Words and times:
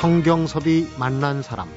성경섭이 0.00 0.94
만난 0.98 1.42
사람 1.42 1.68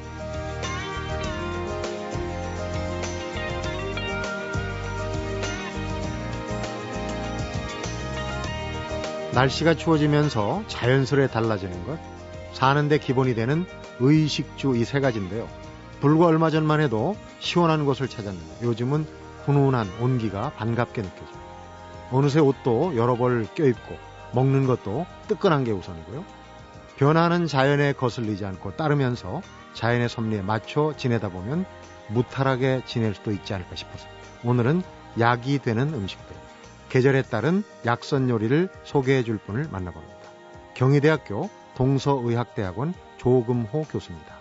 날씨가 9.33 9.73
추워지면서 9.75 10.63
자연스레 10.67 11.27
달라지는 11.27 11.85
것 11.85 11.99
사는데 12.53 12.99
기본이 12.99 13.33
되는 13.35 13.65
의식주 13.99 14.75
이 14.77 14.85
세 14.85 14.99
가지인데요. 14.99 15.47
불과 15.99 16.27
얼마 16.27 16.49
전만 16.49 16.81
해도 16.81 17.15
시원한 17.39 17.85
곳을 17.85 18.07
찾았는데 18.07 18.65
요즘은 18.65 19.05
훈훈한 19.45 19.87
온기가 19.99 20.51
반갑게 20.51 21.01
느껴집니다. 21.01 21.39
어느새 22.11 22.39
옷도 22.39 22.95
여러 22.95 23.15
벌 23.15 23.45
껴입고 23.55 23.97
먹는 24.33 24.67
것도 24.67 25.05
뜨끈한 25.27 25.63
게 25.63 25.71
우선이고요. 25.71 26.23
변하는 27.03 27.47
자연에 27.47 27.91
거슬리지 27.91 28.45
않고 28.45 28.77
따르면서 28.77 29.41
자연의 29.73 30.07
섭리에 30.07 30.41
맞춰 30.41 30.93
지내다 30.95 31.27
보면 31.27 31.65
무탈하게 32.07 32.83
지낼 32.85 33.13
수도 33.13 33.33
있지 33.33 33.53
않을까 33.53 33.75
싶어서 33.75 34.07
오늘은 34.45 34.81
약이 35.19 35.59
되는 35.59 35.93
음식들, 35.93 36.33
계절에 36.87 37.23
따른 37.23 37.65
약선 37.85 38.29
요리를 38.29 38.69
소개해 38.85 39.23
줄 39.25 39.37
분을 39.37 39.67
만나봅니다. 39.69 40.15
경희대학교 40.75 41.49
동서의학대학원 41.75 42.93
조금호 43.17 43.83
교수입니다. 43.83 44.37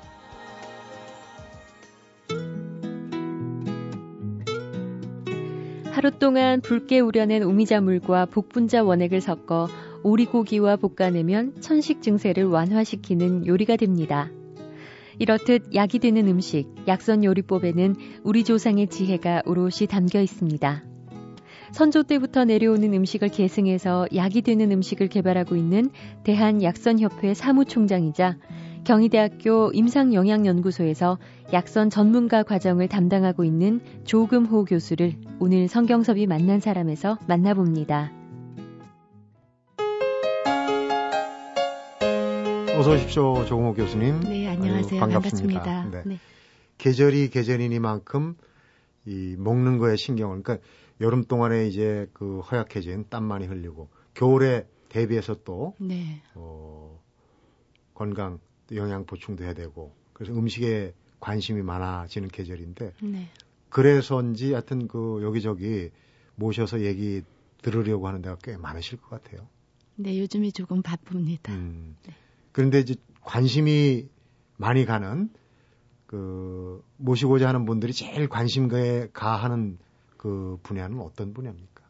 하루 5.91 6.13
동안 6.13 6.61
붉게 6.61 7.01
우려낸 7.01 7.43
오미자물과 7.43 8.27
복분자 8.27 8.85
원액을 8.85 9.21
섞어 9.21 9.67
오리고기와 10.03 10.77
볶아내면 10.77 11.61
천식 11.61 12.03
증세를 12.03 12.45
완화시키는 12.45 13.47
요리가 13.47 13.77
됩니다. 13.77 14.31
이렇듯 15.19 15.75
약이 15.75 15.99
되는 15.99 16.27
음식, 16.29 16.67
약선 16.89 17.25
요리법에는 17.25 17.97
우리 18.25 18.45
조상의 18.45 18.89
지혜가 18.89 19.43
오롯이 19.47 19.87
담겨 19.89 20.21
있습니다. 20.21 20.83
선조 21.73 22.03
때부터 22.03 22.45
내려오는 22.45 22.93
음식을 22.93 23.29
계승해서 23.29 24.07
약이 24.15 24.43
되는 24.43 24.71
음식을 24.73 25.09
개발하고 25.09 25.57
있는 25.57 25.91
대한약선협회 26.23 27.33
사무총장이자 27.35 28.37
경희대학교 28.85 29.71
임상영양연구소에서 29.73 31.19
약선 31.53 31.89
전문가 31.89 32.43
과정을 32.43 32.89
담당하고 32.89 33.45
있는 33.45 33.81
조금호 34.05 34.65
교수를 34.65 35.15
오늘 35.39 35.69
성경섭이 35.69 36.27
만난 36.27 36.61
사람에서 36.61 37.19
만나봅니다. 37.27 38.22
어서 42.79 42.93
오십시오, 42.95 43.45
조금호 43.45 43.75
교수님. 43.75 44.21
네, 44.21 44.49
안녕하세요. 44.49 44.99
반갑습니다. 44.99 45.63
반갑습니다. 45.63 45.91
네. 45.91 46.03
네. 46.15 46.19
계절이 46.79 47.29
계절이니만큼 47.29 48.37
이 49.05 49.37
먹는 49.39 49.79
거에 49.79 49.97
신경을 49.97 50.43
그러니까 50.43 50.67
여름 51.01 51.25
동안에 51.25 51.69
이제 51.69 52.09
그 52.13 52.41
허약해진 52.41 53.07
땀 53.11 53.25
많이 53.25 53.47
흘리고 53.47 53.89
겨울에 54.15 54.67
대비해서 54.89 55.37
또 55.45 55.75
네. 55.79 56.23
어, 56.35 56.99
건강 57.95 58.39
영양 58.75 59.05
보충도 59.05 59.45
해야 59.45 59.53
되고 59.53 59.95
그래서 60.15 60.33
음식에 60.33 60.95
관심이 61.21 61.63
많아지는 61.63 62.29
계절인데 62.29 62.95
네. 63.03 63.29
그래서인지 63.69 64.53
하여튼 64.53 64.89
그 64.89 65.21
여기저기 65.23 65.91
모셔서 66.37 66.81
얘기 66.81 67.23
들으려고 67.61 68.09
하는 68.09 68.23
데가 68.23 68.37
꽤 68.43 68.57
많으실 68.57 68.99
것 69.01 69.11
같아요. 69.11 69.47
네, 69.95 70.19
요즘이 70.19 70.53
조금 70.53 70.83
바쁩니다. 70.83 71.53
음. 71.53 71.97
네. 72.07 72.15
그런데 72.53 72.81
이제 72.81 72.95
관심이 73.23 74.09
많이 74.57 74.85
가는 74.85 75.31
그 76.07 76.85
모시고자 76.99 77.49
하는 77.49 77.65
분들이 77.65 77.93
제일 77.93 78.29
관심 78.29 78.69
가하는 79.13 79.79
그 80.17 80.59
분야는 80.63 81.01
어떤 81.01 81.33
분야입니까? 81.33 81.83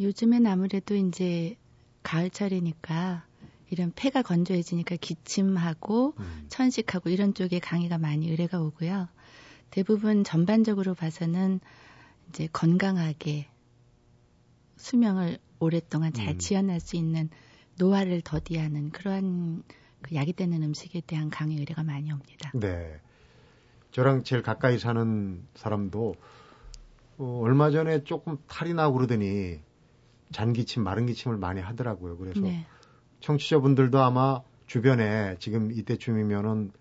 요즘엔 0.00 0.46
아무래도 0.46 0.94
이제 0.94 1.56
가을철이니까 2.02 3.24
이런 3.70 3.92
폐가 3.94 4.22
건조해지니까 4.22 4.96
기침하고 4.96 6.14
음. 6.18 6.46
천식하고 6.48 7.10
이런 7.10 7.34
쪽에 7.34 7.58
강의가 7.58 7.98
많이 7.98 8.28
의뢰가 8.30 8.60
오고요. 8.60 9.08
대부분 9.70 10.24
전반적으로 10.24 10.94
봐서는 10.94 11.60
이제 12.28 12.48
건강하게 12.52 13.48
수명을 14.76 15.38
오랫동안 15.58 16.12
잘 16.12 16.34
음. 16.34 16.38
지어낼 16.38 16.80
수 16.80 16.96
있는 16.96 17.30
노화를 17.78 18.22
더디하는 18.22 18.90
그러한 18.90 19.62
그 20.02 20.14
약이 20.14 20.32
되는 20.34 20.62
음식에 20.62 21.00
대한 21.06 21.30
강의 21.30 21.58
의뢰가 21.58 21.82
많이 21.82 22.12
옵니다. 22.12 22.50
네. 22.54 23.00
저랑 23.92 24.24
제일 24.24 24.42
가까이 24.42 24.78
사는 24.78 25.42
사람도 25.54 26.14
어, 27.18 27.40
얼마 27.42 27.70
전에 27.70 28.04
조금 28.04 28.36
탈이 28.46 28.74
나고 28.74 28.94
그러더니 28.94 29.60
잔기침, 30.32 30.82
마른 30.82 31.06
기침을 31.06 31.36
많이 31.38 31.60
하더라고요. 31.60 32.18
그래서 32.18 32.40
네. 32.40 32.66
청취자분들도 33.20 33.98
아마 34.00 34.42
주변에 34.66 35.36
지금 35.38 35.70
이때쯤이면은 35.72 36.72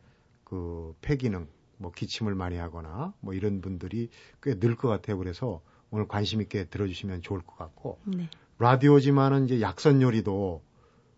그 0.43 0.95
폐기능, 1.01 1.47
뭐 1.77 1.91
기침을 1.91 2.35
많이 2.35 2.57
하거나 2.57 3.13
뭐 3.19 3.33
이런 3.33 3.61
분들이 3.61 4.09
꽤 4.41 4.55
늘 4.59 4.75
것 4.75 4.87
같아요. 4.89 5.17
그래서 5.17 5.61
오늘 5.91 6.07
관심 6.07 6.41
있게 6.41 6.65
들어주시면 6.65 7.21
좋을 7.21 7.41
것 7.41 7.57
같고 7.57 7.99
네. 8.05 8.29
라디오지만은 8.59 9.45
이제 9.45 9.61
약선 9.61 10.01
요리도 10.01 10.61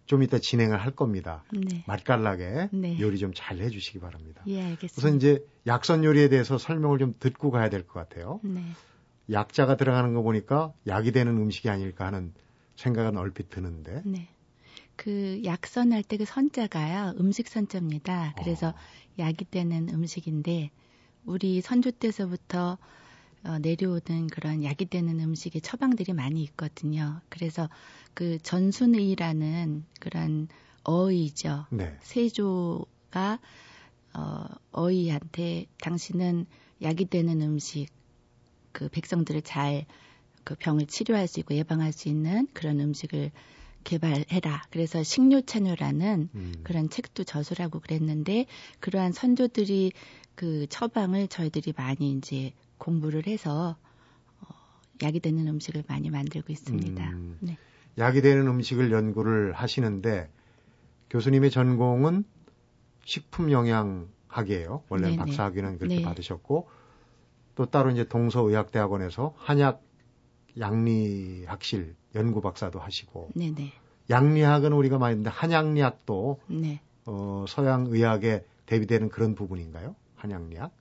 좀 0.07 0.23
이따 0.23 0.39
진행을 0.39 0.81
할 0.81 0.91
겁니다. 0.91 1.43
네. 1.53 1.83
맛깔나게 1.85 2.69
네. 2.71 2.99
요리 2.99 3.19
좀 3.19 3.33
잘 3.35 3.59
해주시기 3.59 3.99
바랍니다. 3.99 4.41
예, 4.47 4.61
알겠습니다. 4.63 4.95
우선 4.97 5.17
이제 5.17 5.45
약선 5.67 6.03
요리에 6.03 6.29
대해서 6.29 6.57
설명을 6.57 6.97
좀 6.97 7.13
듣고 7.19 7.51
가야 7.51 7.69
될 7.69 7.85
것 7.85 7.93
같아요. 7.93 8.39
네. 8.43 8.61
약자가 9.31 9.75
들어가는 9.77 10.13
거 10.13 10.21
보니까 10.21 10.73
약이 10.87 11.11
되는 11.11 11.37
음식이 11.37 11.69
아닐까 11.69 12.05
하는 12.07 12.33
생각은 12.77 13.17
얼핏 13.17 13.49
드는데. 13.49 14.01
네. 14.05 14.29
그 14.95 15.41
약선할 15.43 16.01
때 16.03 16.17
그 16.17 16.25
선자가요 16.25 17.13
음식 17.19 17.47
선자입니다. 17.49 18.33
그래서 18.39 18.69
어. 18.69 18.73
약이 19.19 19.45
되는 19.51 19.89
음식인데 19.89 20.71
우리 21.25 21.61
선조 21.61 21.91
때서부터 21.91 22.77
어, 23.47 23.59
내려오는 23.59 24.27
그런 24.31 24.63
약이 24.63 24.85
되는 24.85 25.19
음식의 25.19 25.61
처방들이 25.61 26.13
많이 26.13 26.43
있거든요. 26.43 27.21
그래서 27.29 27.69
그 28.13 28.37
전순의라는 28.39 29.85
그런 29.99 30.47
어의죠. 30.83 31.65
네. 31.71 31.97
세조가 32.01 33.39
어, 34.13 34.45
어의한테 34.71 35.65
당신은 35.81 36.45
약이 36.81 37.05
되는 37.05 37.41
음식 37.41 37.87
그 38.71 38.89
백성들을 38.89 39.41
잘 39.41 39.85
그 40.47 40.55
병을 40.55 40.85
치료할 40.85 41.27
수 41.27 41.41
있고 41.41 41.55
예방할 41.55 41.91
수 41.91 42.07
있는 42.07 42.47
그런 42.53 42.79
음식을 42.79 43.31
개발해라. 43.83 44.63
그래서 44.69 45.03
식료찬요라는 45.03 46.29
음. 46.33 46.53
그런 46.63 46.89
책도 46.89 47.25
저술하고 47.25 47.81
그랬는데 47.81 48.45
그러한 48.79 49.11
선조들이 49.11 49.91
그 50.35 50.65
처방을 50.69 51.27
저희들이 51.27 51.73
많이 51.75 52.13
이제 52.13 52.53
공부를 52.77 53.27
해서 53.27 53.77
어, 54.41 54.45
약이 55.03 55.19
되는 55.19 55.47
음식을 55.47 55.83
많이 55.87 56.09
만들고 56.09 56.51
있습니다. 56.51 57.09
음. 57.09 57.37
네. 57.41 57.57
약이 57.97 58.21
되는 58.21 58.47
음식을 58.47 58.91
연구를 58.91 59.53
하시는데 59.53 60.29
교수님의 61.09 61.51
전공은 61.51 62.25
식품 63.03 63.51
영양학이에요. 63.51 64.83
원래 64.89 65.15
박사학위는 65.15 65.77
그렇게 65.77 65.95
네. 65.97 66.01
받으셨고 66.01 66.69
또 67.55 67.65
따로 67.65 67.89
이제 67.89 68.07
동서의학대학원에서 68.07 69.33
한약 69.37 69.81
양리학실 70.59 71.95
연구 72.15 72.41
박사도 72.41 72.79
하시고 72.79 73.31
네네. 73.35 73.71
양리학은 74.09 74.73
우리가 74.73 74.97
많이 74.97 75.15
듣는데 75.15 75.29
한약리학도 75.29 76.41
네. 76.47 76.81
어, 77.05 77.45
서양 77.47 77.87
의학에 77.87 78.45
대비되는 78.65 79.09
그런 79.09 79.35
부분인가요? 79.35 79.95
한약리학, 80.15 80.71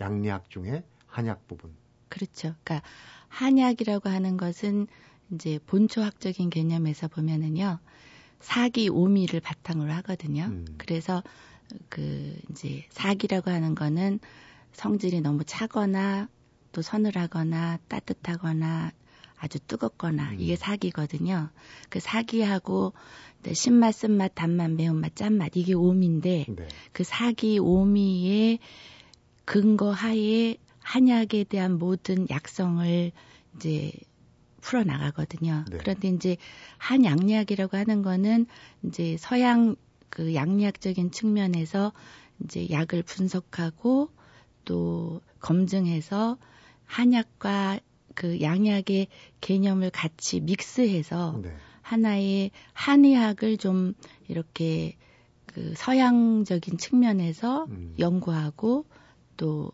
양리학 0.00 0.50
중에 0.50 0.84
한약 1.12 1.46
부분. 1.46 1.74
그렇죠. 2.08 2.54
그러니까 2.64 2.82
한약이라고 3.28 4.08
하는 4.08 4.36
것은 4.36 4.86
이제 5.32 5.58
본초학적인 5.66 6.50
개념에서 6.50 7.08
보면은요 7.08 7.78
사기 8.40 8.88
오미를 8.88 9.40
바탕으로 9.40 9.92
하거든요. 9.92 10.44
음. 10.44 10.64
그래서 10.78 11.22
그 11.88 12.36
이제 12.50 12.84
사기라고 12.90 13.50
하는 13.50 13.74
거는 13.74 14.20
성질이 14.72 15.20
너무 15.20 15.44
차거나 15.44 16.28
또 16.72 16.82
서늘하거나 16.82 17.78
따뜻하거나 17.88 18.92
아주 19.36 19.58
뜨겁거나 19.60 20.30
음. 20.30 20.40
이게 20.40 20.56
사기거든요. 20.56 21.50
그 21.88 22.00
사기하고 22.00 22.94
신맛, 23.52 23.94
쓴맛, 23.94 24.34
단맛, 24.34 24.70
매운맛, 24.70 25.16
짠맛 25.16 25.56
이게 25.56 25.74
오미인데 25.74 26.46
네. 26.48 26.68
그 26.92 27.04
사기 27.04 27.58
오미의 27.58 28.60
근거 29.44 29.90
하에 29.90 30.56
한약에 30.92 31.44
대한 31.44 31.78
모든 31.78 32.28
약성을 32.28 33.12
이제 33.56 33.92
풀어 34.60 34.84
나가거든요. 34.84 35.64
네. 35.70 35.78
그런데 35.78 36.08
이제 36.08 36.36
한양리학이라고 36.76 37.78
하는 37.78 38.02
거는 38.02 38.44
이제 38.82 39.16
서양 39.18 39.74
그 40.10 40.34
양리학적인 40.34 41.10
측면에서 41.10 41.94
이제 42.44 42.68
약을 42.68 43.04
분석하고 43.04 44.10
또 44.66 45.22
검증해서 45.40 46.36
한약과 46.84 47.80
그 48.14 48.42
양약의 48.42 49.06
개념을 49.40 49.88
같이 49.88 50.40
믹스해서 50.40 51.40
네. 51.42 51.54
하나의 51.80 52.50
한의학을 52.74 53.56
좀 53.56 53.94
이렇게 54.28 54.98
그 55.46 55.72
서양적인 55.74 56.76
측면에서 56.76 57.64
음. 57.70 57.94
연구하고 57.98 58.84
또 59.38 59.72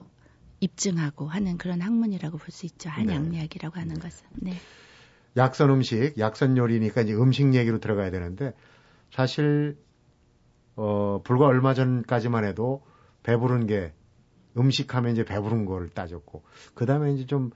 입증하고 0.60 1.26
하는 1.28 1.56
그런 1.58 1.80
학문이라고 1.80 2.38
볼 2.38 2.50
수 2.50 2.66
있죠. 2.66 2.90
한양리학이라고 2.90 3.74
네. 3.76 3.80
하는 3.80 3.94
네. 3.94 4.00
것은. 4.00 4.26
네. 4.32 4.52
약선 5.36 5.70
음식, 5.70 6.14
약선 6.18 6.56
요리니까 6.56 7.02
이제 7.02 7.14
음식 7.14 7.54
얘기로 7.54 7.78
들어가야 7.80 8.10
되는데 8.10 8.54
사실 9.12 9.78
어 10.76 11.20
불과 11.24 11.46
얼마 11.46 11.74
전까지만 11.74 12.44
해도 12.44 12.84
배부른 13.22 13.66
게 13.66 13.92
음식하면 14.56 15.12
이제 15.12 15.24
배부른 15.24 15.64
걸 15.66 15.88
따졌고 15.90 16.42
그다음에 16.74 17.12
이제 17.14 17.26
좀 17.26 17.50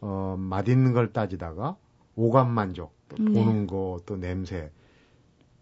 어, 0.00 0.36
맛있는 0.38 0.92
걸 0.92 1.12
따지다가 1.12 1.76
오감 2.16 2.50
만족, 2.52 2.94
또 3.08 3.16
네. 3.18 3.32
보는 3.32 3.62
네. 3.62 3.66
거, 3.66 4.00
또 4.06 4.16
냄새. 4.16 4.70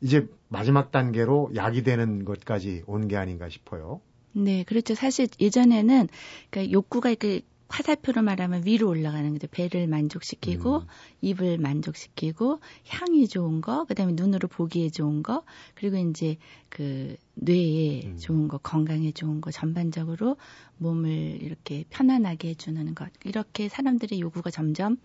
이제 0.01 0.29
마지막 0.49 0.91
단계로 0.93 1.53
약이 1.55 1.83
되는 1.83 2.25
것까지 2.25 2.83
온 2.87 3.09
게 3.09 3.17
아닌가 3.17 3.49
싶어요. 3.49 4.01
네, 4.35 4.65
그렇죠. 4.65 4.95
사실 4.95 5.29
예전에는 5.41 6.09
그러니까 6.51 6.73
욕구가 6.73 7.11
이렇게 7.11 7.43
화살표로 7.69 8.23
말하면 8.23 8.67
위로 8.67 8.89
올라가는 8.89 9.33
거죠. 9.33 9.49
배를 9.51 9.89
만족시키고 9.89 10.77
음. 10.79 10.87
입을 11.23 11.59
만족시키고 11.59 12.61
향이 12.89 13.27
좋은 13.27 13.61
거, 13.61 13.85
그다음에 13.85 14.13
눈으로 14.15 14.49
보기에 14.49 14.91
좋은 14.91 15.23
거, 15.23 15.43
그리고 15.75 15.97
이제 15.97 16.37
그 16.69 17.17
뇌에 17.35 18.03
음. 18.05 18.17
좋은 18.19 18.49
거, 18.49 18.59
건강에 18.59 19.11
좋은 19.13 19.41
거 19.41 19.51
전반적으로 19.51 20.37
몸을 20.79 21.11
이렇게 21.41 21.85
편안하게 21.91 22.51
해주는 22.51 22.95
것. 22.95 23.09
이렇게 23.25 23.69
사람들의 23.69 24.21
요구가 24.21 24.51
점점 24.51 24.99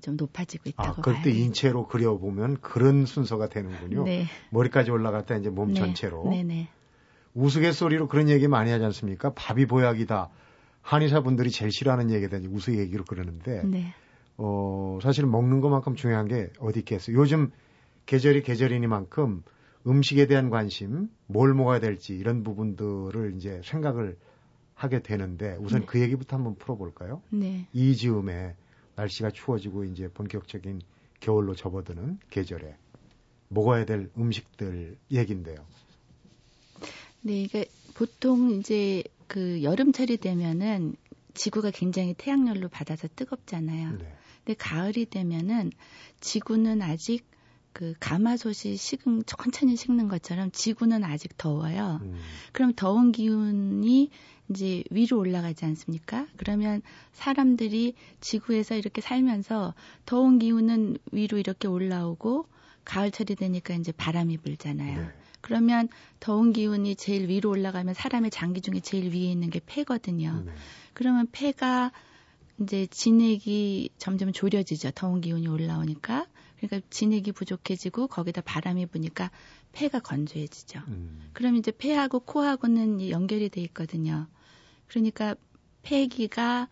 좀 0.00 0.16
높아지고 0.16 0.70
있다고 0.70 1.02
아, 1.02 1.04
그때 1.04 1.30
인체로 1.30 1.86
그려보면 1.86 2.60
그런 2.62 3.04
순서가 3.04 3.48
되는군요. 3.48 4.04
네. 4.04 4.26
머리까지 4.50 4.90
올라갔다 4.90 5.36
이제 5.36 5.50
몸 5.50 5.72
네. 5.72 5.80
전체로. 5.80 6.28
네네. 6.30 6.68
우스갯소리로 7.34 8.08
그런 8.08 8.28
얘기 8.28 8.48
많이 8.48 8.70
하지 8.70 8.84
않습니까? 8.84 9.32
밥이 9.34 9.66
보약이다. 9.66 10.30
한의사분들이 10.82 11.50
제일 11.50 11.70
싫어하는 11.70 12.10
얘기다. 12.10 12.38
우스 12.50 12.76
얘기로 12.76 13.04
그러는데. 13.04 13.62
네. 13.64 13.94
어, 14.36 14.98
사실 15.02 15.26
먹는 15.26 15.60
것만큼 15.60 15.94
중요한 15.94 16.26
게 16.26 16.50
어디 16.58 16.80
있겠어요. 16.80 17.16
요즘 17.16 17.50
계절이 18.06 18.42
계절이니만큼 18.42 19.42
음식에 19.86 20.26
대한 20.26 20.50
관심, 20.50 21.08
뭘 21.26 21.54
먹어야 21.54 21.80
될지 21.80 22.14
이런 22.14 22.42
부분들을 22.42 23.34
이제 23.36 23.60
생각을 23.64 24.16
하게 24.74 25.00
되는데 25.00 25.56
우선 25.60 25.80
네. 25.80 25.86
그 25.86 26.00
얘기부터 26.00 26.36
한번 26.36 26.56
풀어볼까요? 26.56 27.22
네. 27.30 27.66
이 27.72 27.94
즈음에 27.94 28.56
날씨가 28.96 29.30
추워지고 29.30 29.84
이제 29.84 30.08
본격적인 30.08 30.80
겨울로 31.20 31.54
접어드는 31.54 32.18
계절에 32.30 32.76
먹어야 33.48 33.84
될 33.84 34.10
음식들 34.16 34.96
얘긴데요. 35.12 35.56
네, 37.22 37.42
이게 37.42 37.66
보통 37.94 38.50
이제 38.52 39.02
그 39.26 39.62
여름철이 39.62 40.18
되면은 40.18 40.96
지구가 41.34 41.70
굉장히 41.70 42.14
태양열로 42.14 42.68
받아서 42.68 43.08
뜨겁잖아요. 43.14 43.98
네. 43.98 44.14
근데 44.44 44.54
가을이 44.58 45.06
되면은 45.06 45.72
지구는 46.20 46.82
아직 46.82 47.24
그 47.72 47.94
가마솥이 48.00 48.76
식은 48.76 49.22
천천히 49.24 49.76
식는 49.76 50.08
것처럼 50.08 50.50
지구는 50.52 51.04
아직 51.04 51.38
더워요. 51.38 52.00
음. 52.02 52.18
그럼 52.52 52.72
더운 52.76 53.12
기운이 53.12 54.10
이제 54.50 54.84
위로 54.90 55.18
올라가지 55.18 55.64
않습니까? 55.64 56.26
그러면 56.36 56.82
사람들이 57.12 57.94
지구에서 58.20 58.76
이렇게 58.76 59.00
살면서 59.00 59.74
더운 60.04 60.38
기운은 60.38 60.98
위로 61.12 61.38
이렇게 61.38 61.68
올라오고 61.68 62.46
가을철이 62.84 63.36
되니까 63.36 63.74
이제 63.74 63.92
바람이 63.92 64.38
불잖아요. 64.38 65.00
네. 65.00 65.21
그러면 65.42 65.88
더운 66.20 66.52
기운이 66.52 66.96
제일 66.96 67.28
위로 67.28 67.50
올라가면 67.50 67.94
사람의 67.94 68.30
장기 68.30 68.62
중에 68.62 68.80
제일 68.80 69.12
위에 69.12 69.30
있는 69.30 69.50
게 69.50 69.60
폐거든요. 69.64 70.42
네. 70.46 70.52
그러면 70.94 71.26
폐가 71.30 71.92
이제 72.60 72.86
진액이 72.86 73.90
점점 73.98 74.32
졸여지죠. 74.32 74.92
더운 74.92 75.20
기운이 75.20 75.48
올라오니까. 75.48 76.26
그러니까 76.56 76.86
진액이 76.90 77.32
부족해지고 77.32 78.06
거기다 78.06 78.40
바람이 78.40 78.86
부니까 78.86 79.30
폐가 79.72 79.98
건조해지죠. 79.98 80.80
음. 80.88 81.30
그럼 81.32 81.56
이제 81.56 81.72
폐하고 81.72 82.20
코하고는 82.20 83.10
연결이 83.10 83.48
돼 83.48 83.60
있거든요. 83.62 84.28
그러니까 84.86 85.34
폐기가 85.82 86.68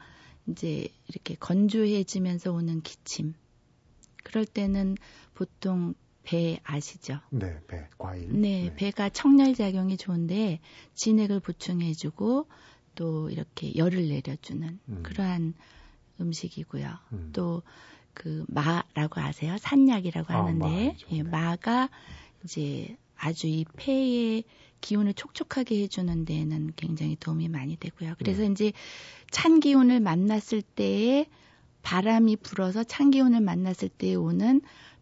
이제 0.47 0.89
이렇게 1.09 1.35
건조해지면서 1.35 2.53
오는 2.53 2.83
기침. 2.83 3.35
그럴 4.23 4.45
때는 4.45 4.97
보통 5.35 5.95
배 6.31 6.61
아시죠? 6.63 7.19
네, 7.31 7.59
배, 7.67 7.89
과일. 7.99 8.29
네, 8.41 8.67
네. 8.67 8.75
배가 8.77 9.09
청열 9.09 9.53
작용이 9.53 9.97
좋은데 9.97 10.61
진액을 10.95 11.41
보충해주고 11.41 12.47
또 12.95 13.31
이렇게 13.31 13.75
열을 13.75 14.09
내려주는 14.09 14.79
음. 14.89 15.03
그러한 15.03 15.55
음식이고요. 16.21 16.89
음. 17.15 17.31
또그 17.33 18.45
마라고 18.47 19.21
아세요? 19.21 19.57
산약이라고 19.59 20.33
아, 20.33 20.45
하는데 20.45 20.87
마, 20.87 20.95
예, 21.11 21.23
마가 21.25 21.91
이제 22.45 22.97
아주 23.17 23.49
이 23.49 23.65
폐의 23.77 24.45
기운을 24.81 25.15
촉촉하게 25.15 25.83
해주는 25.83 26.25
데에는 26.27 26.75
굉장히 26.77 27.17
도움이 27.17 27.49
많이 27.49 27.77
되고요. 27.77 28.15
그래서 28.19 28.43
네. 28.43 28.53
이제 28.53 28.73
찬 29.33 29.59
기운을 29.59 29.99
만났을 29.99 30.63
때에 30.63 31.27
바람이 31.83 32.37
불어서 32.37 32.85
찬 32.85 33.11
기운을 33.11 33.41
만났을 33.41 33.89
때 33.89 34.15
오는 34.15 34.61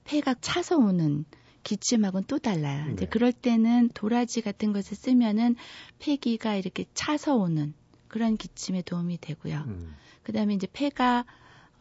폐가 0.09 0.35
차서 0.41 0.79
오는 0.79 1.27
기침하고는 1.65 2.25
또 2.27 2.39
달라요. 2.39 2.87
네. 2.87 2.93
이제 2.95 3.07
그럴 3.07 3.31
때는 3.31 3.91
도라지 3.93 4.41
같은 4.41 4.73
것을 4.73 4.97
쓰면은 4.97 5.55
폐기가 5.99 6.57
이렇게 6.57 6.87
차서 6.95 7.37
오는 7.37 7.75
그런 8.09 8.39
기침에 8.39 8.81
도움이 8.81 9.19
되고요. 9.21 9.65
음. 9.67 9.95
그다음에 10.23 10.55
이제 10.55 10.67
폐가 10.73 11.27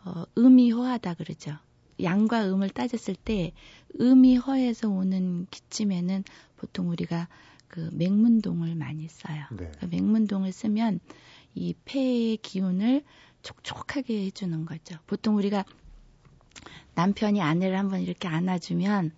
어, 0.03 0.25
음이 0.38 0.72
허하다 0.72 1.13
그러죠. 1.13 1.57
양과 2.03 2.50
음을 2.50 2.69
따졌을 2.69 3.15
때 3.15 3.53
음이 4.00 4.36
허해서 4.36 4.89
오는 4.89 5.48
기침에는 5.50 6.25
보통 6.57 6.89
우리가 6.89 7.29
그 7.69 7.89
맹문동을 7.93 8.75
많이 8.75 9.07
써요. 9.07 9.46
네. 9.51 9.72
그 9.79 9.86
맹문동을 9.86 10.51
쓰면 10.51 11.00
이 11.55 11.74
폐의 11.86 12.38
기운을 12.38 13.03
촉촉하게 13.41 14.25
해주는 14.25 14.65
거죠. 14.65 14.98
보통 15.07 15.38
우리가 15.38 15.63
남편이 16.95 17.41
아내를 17.41 17.77
한번 17.77 18.01
이렇게 18.01 18.27
안아주면 18.27 19.11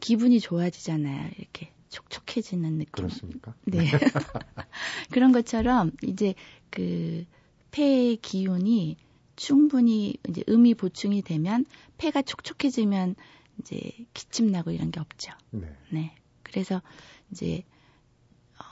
기분이 0.00 0.40
좋아지잖아요. 0.40 1.30
이렇게 1.38 1.72
촉촉해지는 1.88 2.78
느낌. 2.78 2.90
그렇습니까? 2.90 3.54
네. 3.64 3.78
그런 5.12 5.32
것처럼 5.32 5.92
이제 6.02 6.34
그 6.70 7.24
폐의 7.70 8.16
기운이 8.16 8.96
충분히 9.36 10.16
이제 10.28 10.42
음이 10.48 10.74
보충이 10.74 11.22
되면 11.22 11.64
폐가 11.98 12.22
촉촉해지면 12.22 13.14
이제 13.60 13.92
기침 14.14 14.50
나고 14.50 14.70
이런 14.70 14.90
게 14.90 15.00
없죠. 15.00 15.32
네. 15.50 15.68
네. 15.90 16.14
그래서 16.42 16.82
이제 17.30 17.64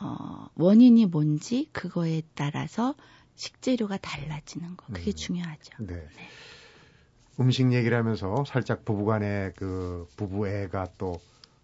어 0.00 0.48
원인이 0.54 1.06
뭔지 1.06 1.68
그거에 1.72 2.22
따라서 2.34 2.94
식재료가 3.36 3.98
달라지는 3.98 4.76
거. 4.76 4.86
그게 4.92 5.10
음. 5.10 5.14
중요하죠. 5.14 5.72
네. 5.78 5.94
네. 5.94 6.28
음식 7.40 7.73
얘기를 7.73 7.97
하면서 7.97 8.44
살짝 8.47 8.85
부부간의 8.85 9.54
그 9.56 10.06
부부애가 10.16 10.88
또 10.99 11.14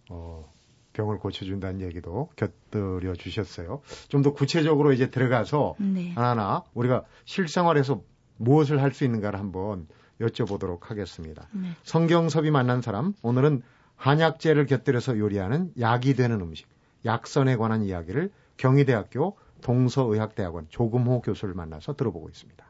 어, 0.08 0.50
병을 0.94 1.18
고쳐준다는 1.18 1.80
얘기도 1.82 2.30
곁들여 2.36 3.14
주셨어요. 3.14 3.82
좀 4.08 4.22
더 4.22 4.32
구체적으로 4.32 4.92
이제 4.92 5.10
들어가서 5.10 5.74
네. 5.78 6.12
하나하나 6.14 6.62
우리가 6.74 7.04
실생활에서 7.26 8.02
무엇을 8.38 8.80
할 8.82 8.92
수 8.92 9.04
있는가를 9.04 9.38
한번 9.38 9.86
여쭤보도록 10.20 10.84
하겠습니다. 10.84 11.48
네. 11.52 11.68
성경섭이 11.84 12.50
만난 12.50 12.80
사람 12.80 13.12
오늘은 13.22 13.62
한약재를 13.96 14.66
곁들여서 14.66 15.18
요리하는 15.18 15.72
약이 15.78 16.14
되는 16.14 16.40
음식, 16.40 16.66
약선에 17.04 17.56
관한 17.56 17.82
이야기를 17.82 18.30
경희대학교 18.56 19.36
동서의학대학원 19.62 20.66
조금호 20.70 21.20
교수를 21.22 21.54
만나서 21.54 21.96
들어보고 21.96 22.28
있습니다. 22.28 22.64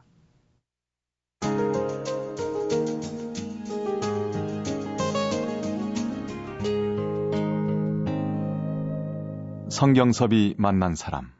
성경섭이 9.77 10.55
만난 10.57 10.95
사람. 10.95 11.31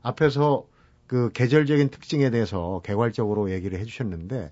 앞에서 0.00 0.66
그 1.06 1.30
계절적인 1.30 1.90
특징에 1.90 2.30
대해서 2.30 2.80
개괄적으로 2.82 3.50
얘기를 3.50 3.78
해주셨는데 3.78 4.50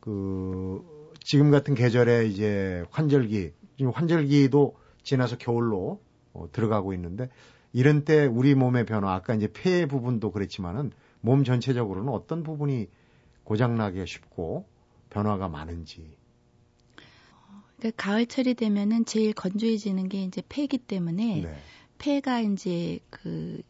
그 0.00 0.82
지금 1.22 1.50
같은 1.50 1.74
계절에 1.74 2.24
이제 2.24 2.86
환절기, 2.90 3.52
지금 3.76 3.92
환절기도 3.92 4.76
지나서 5.02 5.36
겨울로 5.36 6.00
어, 6.32 6.48
들어가고 6.50 6.94
있는데 6.94 7.28
이런 7.74 8.06
때 8.06 8.24
우리 8.24 8.54
몸의 8.54 8.86
변화 8.86 9.12
아까 9.12 9.34
이제 9.34 9.46
폐 9.52 9.84
부분도 9.84 10.32
그렇지만은 10.32 10.90
몸 11.20 11.44
전체적으로는 11.44 12.10
어떤 12.14 12.44
부분이 12.44 12.88
고장나기 13.44 14.06
쉽고 14.06 14.64
변화가 15.10 15.48
많은지. 15.48 16.16
그러니까 17.82 17.90
가을철이 18.04 18.54
되면은 18.54 19.06
제일 19.06 19.32
건조해지는 19.32 20.08
게 20.08 20.22
이제 20.22 20.40
폐이기 20.48 20.78
때문에 20.78 21.42
네. 21.42 21.62
폐가 21.98 22.40
이제 22.40 23.00
그 23.10 23.60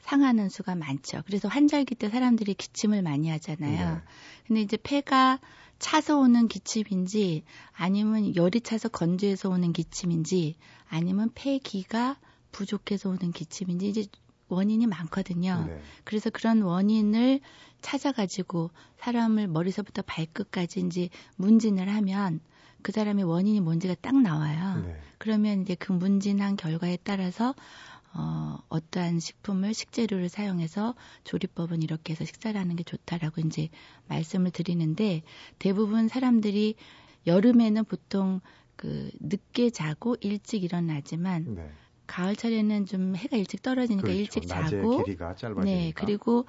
상하는 0.00 0.48
수가 0.48 0.74
많죠. 0.74 1.22
그래서 1.26 1.46
환절기 1.46 1.94
때 1.94 2.08
사람들이 2.08 2.54
기침을 2.54 3.02
많이 3.02 3.28
하잖아요. 3.28 3.96
네. 3.96 4.00
근데 4.46 4.60
이제 4.62 4.78
폐가 4.82 5.40
차서 5.78 6.18
오는 6.18 6.48
기침인지 6.48 7.44
아니면 7.72 8.34
열이 8.34 8.62
차서 8.62 8.88
건조해서 8.88 9.50
오는 9.50 9.74
기침인지 9.74 10.56
아니면 10.88 11.30
폐기가 11.34 12.18
부족해서 12.50 13.10
오는 13.10 13.30
기침인지 13.30 13.88
이제 13.88 14.06
원인이 14.48 14.86
많거든요. 14.86 15.64
네. 15.66 15.82
그래서 16.04 16.30
그런 16.30 16.62
원인을 16.62 17.40
찾아가지고 17.82 18.70
사람을 18.96 19.48
머리서부터 19.48 20.00
발끝까지 20.02 20.80
이제 20.80 21.10
문진을 21.36 21.94
하면 21.94 22.40
그 22.82 22.92
사람의 22.92 23.24
원인이 23.24 23.60
뭔지가 23.60 23.94
딱 24.00 24.20
나와요. 24.20 24.82
네. 24.84 24.96
그러면 25.18 25.62
이제 25.62 25.74
그 25.74 25.92
문진한 25.92 26.56
결과에 26.56 26.98
따라서 27.02 27.54
어, 28.14 28.58
어떠한 28.68 29.20
식품을 29.20 29.72
식재료를 29.72 30.28
사용해서 30.28 30.94
조리법은 31.24 31.82
이렇게 31.82 32.12
해서 32.12 32.24
식사를 32.24 32.60
하는 32.60 32.76
게 32.76 32.82
좋다라고 32.82 33.40
이제 33.42 33.68
말씀을 34.08 34.50
드리는데 34.50 35.22
대부분 35.58 36.08
사람들이 36.08 36.74
여름에는 37.26 37.84
보통 37.84 38.40
그 38.76 39.10
늦게 39.20 39.70
자고 39.70 40.16
일찍 40.20 40.64
일어나지만 40.64 41.54
네. 41.54 41.70
가을철에는 42.06 42.84
좀 42.86 43.16
해가 43.16 43.36
일찍 43.36 43.62
떨어지니까 43.62 44.08
그렇죠. 44.08 44.20
일찍 44.20 44.46
자고. 44.46 45.04
네, 45.62 45.92
그리고 45.94 46.46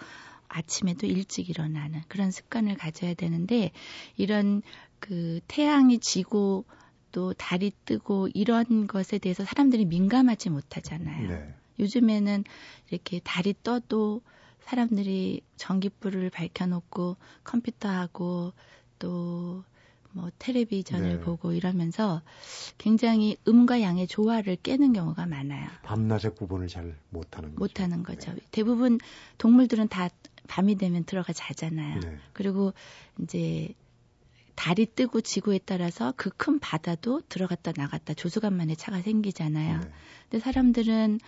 아침에도 0.48 1.08
일찍 1.08 1.50
일어나는 1.50 2.02
그런 2.08 2.32
습관을 2.32 2.76
가져야 2.76 3.14
되는데 3.14 3.72
이런 4.18 4.62
그 5.04 5.42
태양이 5.48 6.00
지고 6.00 6.64
또 7.12 7.34
달이 7.34 7.74
뜨고 7.86 8.30
이런 8.34 8.88
것에 8.88 9.18
대해서 9.18 9.44
사람들이 9.44 9.86
민감하지 9.86 10.50
못하잖아요. 10.50 11.28
네. 11.28 11.54
요즘에는 11.80 12.46
이렇게 12.90 13.20
달이 13.20 13.56
떠도 13.64 14.22
사람들이 14.62 15.42
전기불을 15.58 16.30
밝혀놓고 16.30 17.18
컴퓨터하고 17.44 18.54
또 19.00 19.64
뭐 20.14 20.30
텔레비전을 20.40 21.18
네. 21.18 21.20
보고 21.20 21.54
이러면서 21.54 22.22
굉장히 22.78 23.36
음과 23.48 23.82
양의 23.82 24.08
조화를 24.08 24.58
깨는 24.58 24.94
경우가 24.94 25.26
많아요. 25.26 25.68
밤낮의 25.84 26.36
구분을 26.38 26.68
잘 26.68 26.96
못하는 27.10 27.50
거죠. 27.50 27.60
못하는 27.60 28.04
거죠. 28.04 28.34
네. 28.34 28.42
대부분 28.52 29.00
동물들은 29.40 29.88
다 29.88 30.10
밤이 30.48 30.76
되면 30.76 31.04
들어가 31.04 31.34
자잖아요. 31.34 32.00
네. 32.00 32.18
그리고 32.34 32.74
이제 33.22 33.74
달이 34.56 34.88
뜨고 34.96 35.22
지구에 35.22 35.60
따라서 35.66 36.14
그 36.16 36.30
큰 36.30 36.60
바다도 36.60 37.22
들어갔다 37.30 37.72
나갔다 37.76 38.14
조수간만에 38.14 38.76
차가 38.76 39.02
생기잖아요. 39.02 39.80
네. 39.80 39.88
근데 40.30 40.44
사람들은 40.44 41.20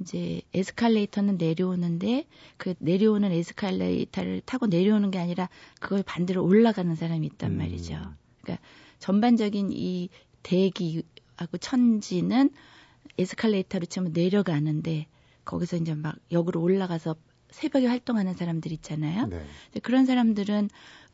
이제 0.00 0.40
에스컬레이터는 0.54 1.36
내려오는데 1.36 2.26
그 2.56 2.74
내려오는 2.78 3.30
에스컬레이터를 3.30 4.42
타고 4.44 4.66
내려오는 4.66 5.10
게 5.10 5.18
아니라 5.18 5.48
그걸 5.80 6.02
반대로 6.02 6.44
올라가는 6.44 6.94
사람이 6.94 7.26
있단 7.26 7.52
음. 7.52 7.58
말이죠. 7.58 8.00
그러니까 8.42 8.66
전반적인 8.98 9.70
이 9.72 10.08
대기하고 10.42 11.58
천지는 11.60 12.50
에스컬레이터로 13.18 13.86
치면 13.86 14.12
내려가는데 14.12 15.06
거기서 15.44 15.76
이제 15.76 15.94
막 15.94 16.16
역으로 16.32 16.60
올라가서 16.62 17.16
새벽에 17.54 17.86
활동하는 17.86 18.34
사람들 18.34 18.72
있잖아요. 18.72 19.26
네. 19.26 19.46
그런 19.82 20.06
사람들은 20.06 20.68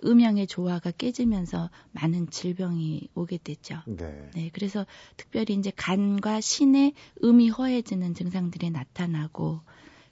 음양의 0.04 0.46
조화가 0.46 0.92
깨지면서 0.92 1.68
많은 1.92 2.30
질병이 2.30 3.10
오게 3.14 3.38
되죠. 3.44 3.82
네. 3.86 4.30
네, 4.34 4.50
그래서 4.52 4.86
특별히 5.18 5.54
이제 5.54 5.70
간과 5.76 6.40
신의 6.40 6.94
음이 7.22 7.50
허해지는 7.50 8.14
증상들이 8.14 8.70
나타나고, 8.70 9.60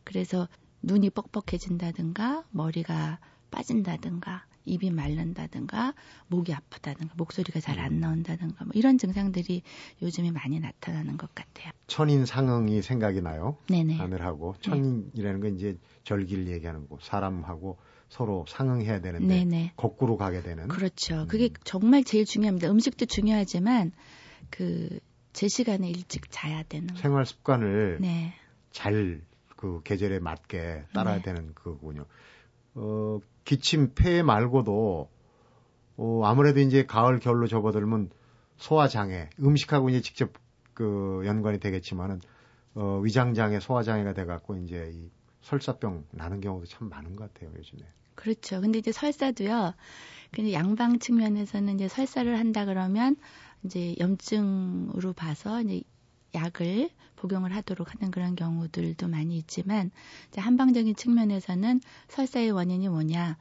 그래서 0.04 0.48
눈이 0.82 1.10
뻑뻑해진다든가, 1.10 2.44
머리가 2.50 3.20
빠진다든가, 3.50 4.44
입이 4.68 4.90
마른다든가, 4.90 5.94
목이 6.28 6.52
아프다든가, 6.54 7.14
목소리가 7.16 7.60
잘 7.60 7.78
안 7.78 8.00
나온다든가, 8.00 8.64
뭐 8.64 8.72
이런 8.74 8.98
증상들이 8.98 9.62
요즘에 10.02 10.30
많이 10.30 10.60
나타나는 10.60 11.16
것 11.16 11.34
같아요. 11.34 11.70
천인 11.86 12.26
상응이 12.26 12.82
생각이 12.82 13.20
나요. 13.22 13.56
네네. 13.68 13.96
하늘하고 13.96 14.56
천인이라는 14.60 15.40
건 15.40 15.54
이제 15.56 15.78
절기를 16.04 16.48
얘기하는 16.48 16.82
거고 16.82 16.98
사람하고 17.00 17.78
서로 18.08 18.44
상응해야 18.48 19.00
되는데 19.00 19.44
네네. 19.44 19.72
거꾸로 19.76 20.16
가게 20.16 20.42
되는 20.42 20.68
그렇죠. 20.68 21.22
음. 21.22 21.28
그게 21.28 21.50
정말 21.64 22.04
제일 22.04 22.24
중요합니다. 22.24 22.70
음식도 22.70 23.06
중요하지만, 23.06 23.92
그, 24.50 24.98
제 25.32 25.46
시간에 25.46 25.88
일찍 25.88 26.30
자야 26.30 26.62
되는 26.64 26.88
거. 26.88 26.96
생활 27.00 27.24
습관을 27.26 27.98
네. 28.00 28.32
잘그 28.72 29.82
계절에 29.84 30.18
맞게 30.18 30.84
따라야 30.92 31.16
네. 31.16 31.22
되는 31.22 31.54
그거군요. 31.54 32.06
어, 32.74 33.18
기침, 33.48 33.94
폐 33.94 34.22
말고도 34.22 35.08
어, 35.96 36.22
아무래도 36.24 36.60
이제 36.60 36.84
가을 36.84 37.18
겨울로 37.18 37.46
접어들면 37.46 38.10
소화 38.58 38.88
장애, 38.88 39.30
음식하고 39.40 39.88
이제 39.88 40.02
직접 40.02 40.34
그 40.74 41.22
연관이 41.24 41.58
되겠지만은 41.58 42.20
어, 42.74 43.00
위장 43.02 43.32
장애, 43.32 43.58
소화 43.58 43.82
장애가 43.82 44.12
돼 44.12 44.26
갖고 44.26 44.54
이제 44.56 44.90
이 44.92 45.10
설사병 45.40 46.04
나는 46.10 46.42
경우도 46.42 46.66
참 46.66 46.90
많은 46.90 47.16
것 47.16 47.32
같아요, 47.32 47.50
요즘에. 47.56 47.80
그렇죠. 48.16 48.60
근데 48.60 48.80
이제 48.80 48.92
설사도요. 48.92 49.72
근데 50.30 50.52
양방 50.52 50.98
측면에서는 50.98 51.74
이제 51.76 51.88
설사를 51.88 52.38
한다 52.38 52.66
그러면 52.66 53.16
이제 53.64 53.94
염증으로 53.98 55.14
봐서 55.14 55.62
이제 55.62 55.80
약을 56.38 56.90
복용을 57.16 57.54
하도록 57.56 57.92
하는 57.92 58.10
그런 58.10 58.36
경우들도 58.36 59.08
많이 59.08 59.36
있지만 59.36 59.90
이제 60.28 60.40
한방적인 60.40 60.94
측면에서는 60.94 61.80
설사의 62.08 62.50
원인이 62.52 62.88
뭐냐? 62.88 63.36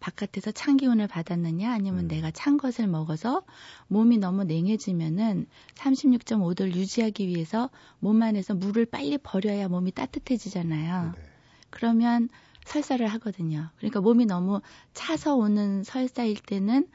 바깥에서 0.00 0.52
찬 0.52 0.76
기운을 0.76 1.08
받았느냐 1.08 1.72
아니면 1.72 2.04
음. 2.04 2.08
내가 2.08 2.30
찬 2.30 2.58
것을 2.58 2.86
먹어서 2.86 3.42
몸이 3.88 4.18
너무 4.18 4.44
냉해지면은 4.44 5.46
36.5도를 5.76 6.74
유지하기 6.74 7.26
위해서 7.26 7.70
몸 8.00 8.22
안에서 8.22 8.54
물을 8.54 8.84
빨리 8.84 9.16
버려야 9.16 9.68
몸이 9.68 9.92
따뜻해지잖아요. 9.92 11.12
네. 11.16 11.22
그러면 11.70 12.28
설사를 12.66 13.06
하거든요. 13.06 13.70
그러니까 13.78 14.02
몸이 14.02 14.26
너무 14.26 14.60
차서 14.92 15.36
오는 15.36 15.82
설사일 15.84 16.36
때는 16.36 16.86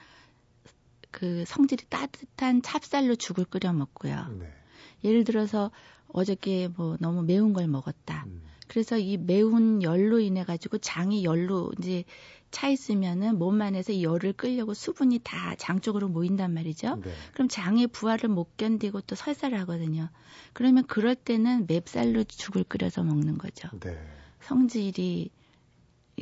그 1.09 1.43
성질이 1.47 1.85
따뜻한 1.89 2.61
찹쌀로 2.61 3.15
죽을 3.15 3.45
끓여 3.45 3.73
먹고요. 3.73 4.27
네. 4.39 4.58
예를 5.03 5.23
들어서 5.23 5.71
어저께 6.09 6.69
뭐 6.75 6.97
너무 6.99 7.23
매운 7.23 7.53
걸 7.53 7.67
먹었다. 7.67 8.25
음. 8.27 8.41
그래서 8.67 8.97
이 8.97 9.17
매운 9.17 9.81
열로 9.81 10.19
인해 10.19 10.43
가지고 10.43 10.77
장이 10.77 11.23
열로 11.23 11.71
이제 11.79 12.03
차 12.51 12.67
있으면은 12.69 13.37
몸 13.37 13.61
안에서 13.61 13.91
이 13.93 14.03
열을 14.03 14.33
끌려고 14.33 14.73
수분이 14.73 15.19
다 15.23 15.55
장 15.57 15.81
쪽으로 15.81 16.07
모인단 16.09 16.53
말이죠. 16.53 16.95
네. 17.03 17.11
그럼 17.33 17.47
장의 17.47 17.87
부하를 17.87 18.29
못 18.29 18.57
견디고 18.57 19.01
또 19.01 19.15
설사를 19.15 19.57
하거든요. 19.61 20.09
그러면 20.53 20.85
그럴 20.87 21.15
때는 21.15 21.65
맵쌀로 21.67 22.23
죽을 22.25 22.63
끓여서 22.63 23.03
먹는 23.03 23.37
거죠. 23.37 23.69
네. 23.79 23.97
성질이 24.41 25.29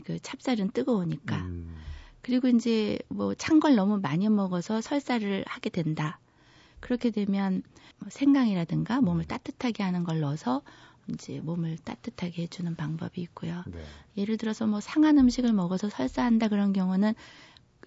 그 0.06 0.20
찹쌀은 0.20 0.72
뜨거우니까. 0.72 1.38
음. 1.38 1.76
그리고 2.22 2.48
이제 2.50 3.00
뭐 3.10 3.34
찬 3.36 3.60
걸 3.60 3.76
너무 3.76 4.00
많이 4.00 4.28
먹어서 4.30 4.82
설사를 4.82 5.44
하게 5.48 5.70
된다. 5.70 6.20
그렇게 6.88 7.12
되면 7.12 7.64
뭐 8.00 8.10
생강이라든가 8.10 9.02
몸을 9.02 9.26
따뜻하게 9.26 9.84
하는 9.84 10.06
걸 10.06 10.22
넣어서 10.22 10.62
이제 11.10 11.42
몸을 11.42 11.78
따뜻하게 11.80 12.44
해주는 12.44 12.76
방법이 12.78 13.20
있고요. 13.24 13.66
네. 13.68 13.84
예를 14.16 14.38
들어서 14.38 14.66
뭐 14.68 14.80
상한 14.80 15.18
음식을 15.18 15.52
먹어서 15.52 15.90
설사한다 15.90 16.48
그런 16.48 16.72
경우는 16.72 17.14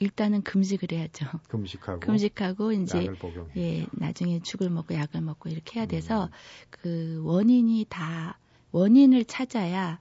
일단은 0.01 0.43
금식을 0.43 0.93
해야죠. 0.93 1.27
금식하고 1.49 2.01
금식하고 2.01 2.73
이제. 2.73 3.09
예, 3.57 3.87
나중에 3.93 4.41
죽을 4.43 4.69
먹고 4.69 4.95
약을 4.95 5.23
먹고 5.23 5.49
이렇게 5.49 5.81
해야 5.81 5.87
돼서 5.87 6.25
음. 6.25 6.31
그 6.69 7.23
원인이 7.25 7.87
다 7.89 8.39
원인을 8.73 9.25
찾아야 9.25 9.99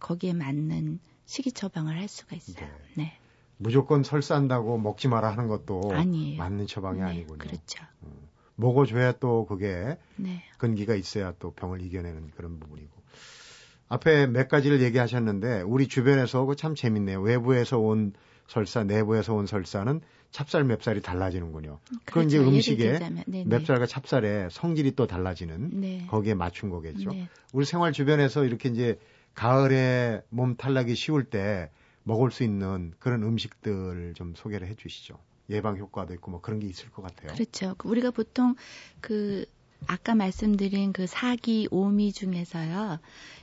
거기에 0.00 0.32
맞는 0.32 0.98
식이 1.24 1.52
처방을 1.52 1.96
할 1.96 2.08
수가 2.08 2.34
있어요. 2.34 2.68
네. 2.94 3.16
무조건 3.58 4.02
설사한다고 4.02 4.78
먹지 4.78 5.06
마라 5.06 5.30
하는 5.30 5.46
것도 5.46 5.92
아니에요. 5.92 6.38
맞는 6.38 6.66
처방이 6.66 6.98
네, 6.98 7.04
아니군요. 7.04 7.38
그렇죠. 7.38 7.84
먹어줘야 8.60 9.12
또 9.12 9.46
그게 9.46 9.96
네. 10.16 10.42
근기가 10.58 10.94
있어야 10.94 11.32
또 11.38 11.52
병을 11.52 11.82
이겨내는 11.82 12.30
그런 12.36 12.60
부분이고. 12.60 13.00
앞에 13.88 14.26
몇 14.26 14.48
가지를 14.48 14.82
얘기하셨는데 14.82 15.62
우리 15.62 15.88
주변에서 15.88 16.54
참 16.54 16.74
재밌네요. 16.76 17.20
외부에서 17.20 17.78
온 17.78 18.12
설사, 18.46 18.84
내부에서 18.84 19.34
온 19.34 19.46
설사는 19.46 20.00
찹쌀 20.30 20.64
맵쌀이 20.64 21.02
달라지는군요. 21.02 21.80
그렇죠. 21.88 22.02
그건 22.04 22.26
이제 22.26 22.38
음식에 22.38 22.98
네, 23.26 23.44
맵쌀과 23.44 23.86
찹쌀의 23.86 24.50
성질이 24.50 24.92
또 24.94 25.08
달라지는 25.08 25.80
네. 25.80 26.06
거기에 26.08 26.34
맞춘 26.34 26.70
거겠죠. 26.70 27.10
네. 27.10 27.28
우리 27.52 27.64
생활 27.64 27.92
주변에서 27.92 28.44
이렇게 28.44 28.68
이제 28.68 28.98
가을에 29.34 30.22
몸 30.28 30.56
탈락이 30.56 30.94
쉬울 30.94 31.24
때 31.24 31.70
먹을 32.04 32.30
수 32.30 32.44
있는 32.44 32.92
그런 32.98 33.22
음식들 33.22 34.14
좀 34.14 34.34
소개를 34.36 34.68
해 34.68 34.74
주시죠. 34.74 35.18
예방 35.50 35.76
효과도 35.76 36.14
있고 36.14 36.30
뭐 36.30 36.40
그런 36.40 36.60
게 36.60 36.66
있을 36.66 36.90
것 36.90 37.02
같아요. 37.02 37.32
그렇죠. 37.34 37.74
우리가 37.84 38.10
보통 38.10 38.54
그 39.00 39.44
아까 39.86 40.14
말씀드린 40.14 40.92
그 40.92 41.06
사기, 41.06 41.66
오미 41.70 42.12
중에서요. 42.12 42.98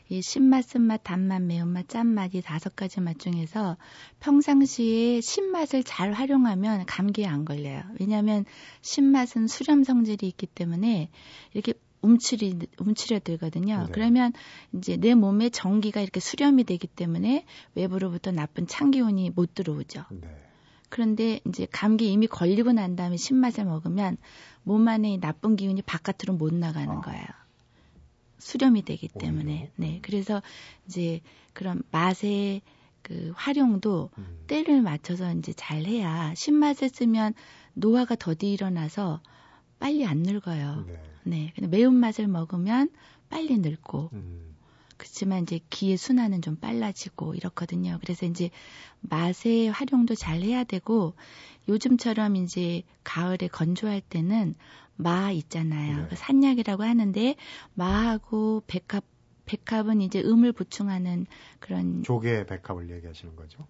이 0.10 0.22
신맛, 0.22 0.64
쓴맛, 0.66 1.02
단맛, 1.04 1.42
매운맛, 1.42 1.90
짠맛 1.90 2.36
이 2.36 2.42
다섯 2.42 2.76
가지 2.76 3.02
맛 3.02 3.20
중에서 3.20 3.76
평상시에 4.20 5.20
신맛을 5.20 5.84
잘 5.84 6.14
활용하면 6.14 6.86
감기에 6.86 7.26
안 7.26 7.44
걸려요. 7.44 7.84
왜냐하면 8.00 8.46
신맛은 8.82 9.48
수렴 9.48 9.84
성질이 9.84 10.28
있기 10.28 10.48
때문에 10.48 11.10
이렇게 11.54 11.74
움츠리 12.02 12.58
움츠려 12.80 13.20
들거든요. 13.20 13.86
네. 13.88 13.92
그러면 13.92 14.32
이제 14.74 14.96
내 14.96 15.16
몸에 15.16 15.50
전기가 15.50 16.00
이렇게 16.00 16.20
수렴이 16.20 16.64
되기 16.64 16.88
때문에 16.88 17.46
외부로부터 17.76 18.32
나쁜 18.32 18.68
찬 18.68 18.92
기운이 18.92 19.32
못 19.32 19.56
들어오죠. 19.56 20.06
네. 20.12 20.47
그런데 20.90 21.40
이제 21.48 21.68
감기 21.72 22.12
이미 22.12 22.28
걸리고 22.28 22.72
난 22.72 22.96
다음에 22.96 23.18
신맛을 23.18 23.66
먹으면 23.66 24.18
몸 24.64 24.88
안에 24.88 25.14
이 25.14 25.20
나쁜 25.20 25.56
기운이 25.56 25.82
바깥으로 25.82 26.34
못 26.34 26.54
나가는 26.54 26.90
아. 26.90 27.02
거예요. 27.02 27.26
수렴이 28.40 28.84
되기. 28.84 29.08
때문에. 29.08 29.72
네. 29.76 30.00
그래서 30.04 30.42
이제 30.86 31.22
그런 31.54 31.82
맛의 31.92 32.62
그 33.02 33.32
활용도 33.36 34.10
음. 34.18 34.44
때를 34.48 34.82
맞춰서 34.82 35.34
이제 35.34 35.54
잘 35.54 35.86
해야 35.86 36.34
신맛을 36.36 36.90
쓰면 36.90 37.34
노화가 37.74 38.16
더디 38.16 38.52
일어나서 38.52 39.22
빨리 39.80 40.06
안 40.06 40.20
늙어요. 40.20 40.86
네. 40.88 41.04
네. 41.24 41.54
근데 41.56 41.68
매운맛을 41.70 42.28
먹으면 42.28 42.90
빨리 43.30 43.58
늙고 43.58 44.10
음. 44.14 44.57
그렇지만 44.98 45.44
이제 45.44 45.60
기의 45.70 45.98
순환은 45.98 46.42
좀 46.42 46.56
빨라지고 46.56 47.36
이렇거든요. 47.36 47.98
그래서 48.02 48.26
이제 48.26 48.50
맛의 49.02 49.70
활용도 49.70 50.16
잘 50.16 50.42
해야 50.42 50.64
되고 50.64 51.14
요즘처럼 51.68 52.36
이제 52.36 52.84
가을에 53.04 53.48
건조할 53.48 54.02
때는 54.02 54.56
마 54.96 55.32
있잖아요. 55.32 55.98
네. 56.02 56.08
그 56.10 56.16
산약이라고 56.16 56.84
하는데 56.84 57.36
마하고 57.76 58.64
백합 58.68 59.04
백합은 59.46 60.02
이제 60.02 60.22
음을 60.22 60.52
보충하는 60.52 61.26
그런 61.60 62.04
조개 62.04 62.46
백합을 62.48 62.90
얘기하시는 62.90 63.36
거죠? 63.36 63.66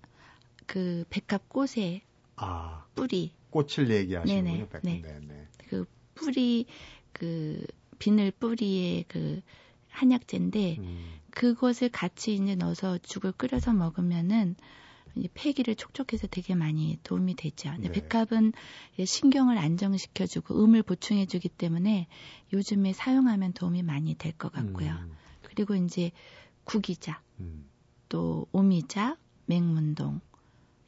그 0.66 1.06
백합 1.10 1.48
꽃의 1.50 2.02
아, 2.36 2.86
뿌리 2.96 3.32
꽃을 3.52 3.90
얘기하시는군요. 3.92 4.52
네네, 4.52 4.70
백합. 4.70 4.82
네. 4.84 5.02
네. 5.02 5.20
네. 5.28 5.48
그 5.70 5.86
뿌리 6.16 6.66
그 7.12 7.64
비늘 8.00 8.32
뿌리의 8.32 9.06
그 9.08 9.42
한약재인데 9.98 10.76
음. 10.80 11.20
그것을 11.32 11.90
같이 11.90 12.36
이제 12.36 12.56
넣어서 12.56 12.98
죽을 13.00 13.32
끓여서 13.32 13.74
먹으면은 13.74 14.56
폐기를 15.34 15.76
촉촉해서 15.76 16.28
되게 16.28 16.54
많이 16.54 17.00
도움이 17.04 17.36
되죠. 17.36 17.72
근데 17.72 17.92
네. 17.92 18.02
백합은 18.02 18.54
신경을 19.04 19.58
안정시켜주고 19.58 20.64
음을 20.64 20.84
보충해주기 20.84 21.50
때문에 21.50 22.08
요즘에 22.54 22.94
사용하면 22.94 23.54
도움이 23.54 23.82
많이 23.82 24.14
될 24.16 24.34
것 24.34 24.52
같고요. 24.52 24.92
음. 24.92 25.12
그리고 25.42 25.74
이제 25.74 26.12
구기자, 26.66 27.20
음. 27.40 27.66
또 28.10 28.46
오미자, 28.52 29.18
맹문동 29.48 30.22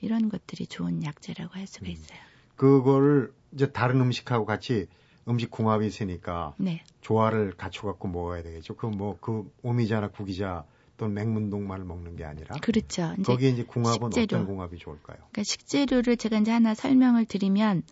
이런 0.01 0.29
것들이 0.29 0.67
좋은 0.67 1.03
약재라고 1.03 1.55
할 1.55 1.65
수가 1.65 1.87
음. 1.87 1.91
있어요. 1.91 2.19
그거를 2.55 3.33
이제 3.53 3.71
다른 3.71 3.99
음식하고 4.01 4.45
같이 4.45 4.85
음식 5.27 5.51
궁합이 5.51 5.85
있으니까 5.87 6.53
네, 6.57 6.83
조화를 7.01 7.53
갖춰갖고 7.57 8.07
먹어야 8.07 8.41
되겠죠. 8.43 8.75
그 8.75 8.87
뭐 8.87 9.17
그 9.21 9.51
오미자나 9.63 10.09
구기자 10.09 10.65
또는 10.97 11.13
맹문동만을 11.13 11.85
먹는 11.85 12.15
게 12.15 12.25
아니라 12.25 12.55
그렇죠. 12.61 13.13
이제 13.13 13.23
거기에 13.23 13.49
이제 13.49 13.63
궁합은 13.63 14.11
식재료. 14.11 14.23
어떤 14.23 14.45
궁합이 14.45 14.77
좋을까요? 14.77 15.17
그러니까 15.17 15.43
식재료를 15.43 16.17
제가 16.17 16.39
이제 16.39 16.51
하나 16.51 16.73
설명을 16.73 17.25
드리면 17.25 17.83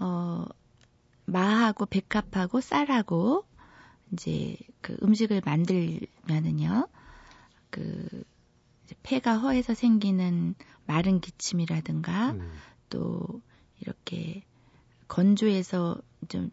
어 0.00 0.44
마하고 1.26 1.86
백합하고 1.86 2.60
쌀하고 2.60 3.44
이제 4.12 4.56
그 4.80 4.96
음식을 5.02 5.42
만들면은요 5.44 6.88
그 7.70 8.24
폐가 9.02 9.38
허해서 9.38 9.74
생기는 9.74 10.54
마른 10.86 11.20
기침이라든가 11.20 12.32
음. 12.32 12.50
또 12.90 13.40
이렇게 13.80 14.42
건조해서 15.08 15.96
좀 16.28 16.50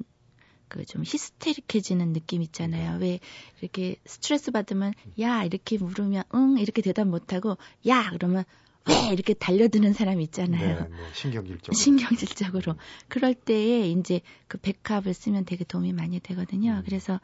그좀 0.68 1.04
히스테릭해지는 1.04 2.14
느낌 2.14 2.42
있잖아요. 2.44 3.00
왜 3.00 3.20
이렇게 3.60 3.98
스트레스 4.06 4.52
받으면 4.52 4.94
야 5.20 5.44
이렇게 5.44 5.78
물으면 5.78 6.24
응 6.36 6.58
이렇게 6.60 6.82
대답 6.82 7.08
못하고 7.08 7.58
야 7.88 8.10
그러면 8.12 8.44
왜 8.88 9.14
이렇게 9.14 9.34
달려드는 9.34 9.94
사람 9.94 10.22
있잖아요. 10.22 10.76
네, 10.76 10.90
네. 10.90 10.96
신경질적. 11.14 11.76
신경질적으로 11.76 12.76
그럴 13.08 13.34
때에 13.34 13.90
이제 13.90 14.22
그 14.48 14.58
백합을 14.58 15.14
쓰면 15.14 15.46
되게 15.46 15.64
도움이 15.64 15.94
많이 15.94 16.20
되거든요. 16.20 16.74
음. 16.74 16.84
그래서 16.86 17.20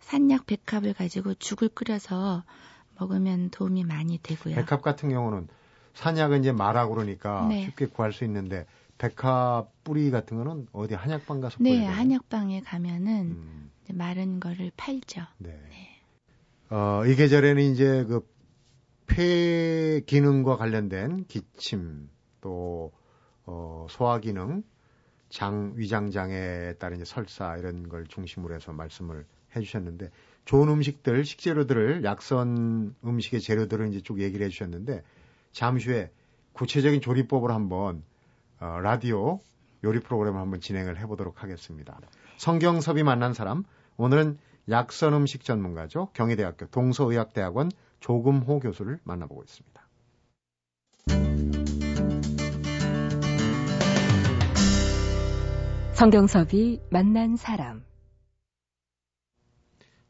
산약 0.00 0.46
백합을 0.46 0.94
가지고 0.94 1.34
죽을 1.34 1.68
끓여서 1.68 2.44
먹으면 2.98 3.50
도움이 3.50 3.84
많이 3.84 4.18
되고요. 4.22 4.54
백합 4.54 4.82
같은 4.82 5.10
경우는 5.10 5.48
산약은 5.94 6.40
이제 6.40 6.52
마라고 6.52 6.94
그러니까 6.94 7.46
네. 7.48 7.64
쉽게 7.64 7.86
구할 7.86 8.12
수 8.12 8.24
있는데 8.24 8.66
백합 8.98 9.70
뿌리 9.84 10.10
같은 10.10 10.36
거는 10.36 10.68
어디 10.72 10.94
한약방 10.94 11.40
가서 11.40 11.58
네, 11.60 11.80
돼요? 11.80 11.90
한약방에 11.90 12.60
가면은 12.60 13.30
음, 13.32 13.70
이제 13.82 13.92
마른 13.92 14.40
거를 14.40 14.70
팔죠. 14.76 15.22
네. 15.38 15.58
어, 16.70 17.04
이 17.06 17.14
계절에는 17.14 17.62
이제 17.62 18.04
그 18.04 18.34
폐 19.06 20.00
기능과 20.06 20.56
관련된 20.56 21.26
기침 21.26 22.08
또 22.40 22.92
어, 23.46 23.86
소화 23.90 24.18
기능, 24.18 24.62
장 25.28 25.72
위장 25.76 26.10
장애에 26.10 26.74
따른 26.74 26.96
이제 26.96 27.04
설사 27.04 27.56
이런 27.56 27.88
걸 27.88 28.06
중심으로 28.06 28.54
해서 28.54 28.72
말씀을 28.72 29.26
해 29.54 29.60
주셨는데 29.60 30.10
좋은 30.46 30.68
음식들 30.68 31.24
식재료들을 31.24 32.04
약선 32.04 32.94
음식의 33.04 33.40
재료들을 33.40 33.88
이제 33.88 34.00
쭉 34.00 34.20
얘기를 34.20 34.46
해 34.46 34.50
주셨는데 34.50 35.02
잠시 35.52 35.90
후에 35.90 36.10
구체적인 36.52 37.00
조리법을 37.00 37.50
한번 37.50 38.02
어, 38.64 38.80
라디오 38.80 39.40
요리 39.84 40.00
프로그램을 40.00 40.40
한번 40.40 40.58
진행을 40.58 40.98
해보도록 41.00 41.42
하겠습니다. 41.42 42.00
성경섭이 42.38 43.02
만난 43.02 43.34
사람 43.34 43.62
오늘은 43.98 44.38
약선 44.70 45.12
음식 45.12 45.44
전문가죠 45.44 46.08
경희대학교 46.14 46.68
동서의학대학원 46.68 47.70
조금호 48.00 48.60
교수를 48.60 49.00
만나보고 49.04 49.42
있습니다. 49.42 49.86
성경섭이 55.92 56.80
만난 56.88 57.36
사람. 57.36 57.84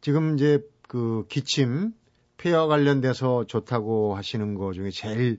지금 0.01 0.35
이제 0.35 0.65
그 0.87 1.27
기침 1.29 1.93
폐와 2.37 2.69
관련돼서 2.69 3.47
좋다고 3.47 4.15
하시는 4.15 4.55
거 4.55 4.73
중에 4.73 4.91
제일 4.91 5.39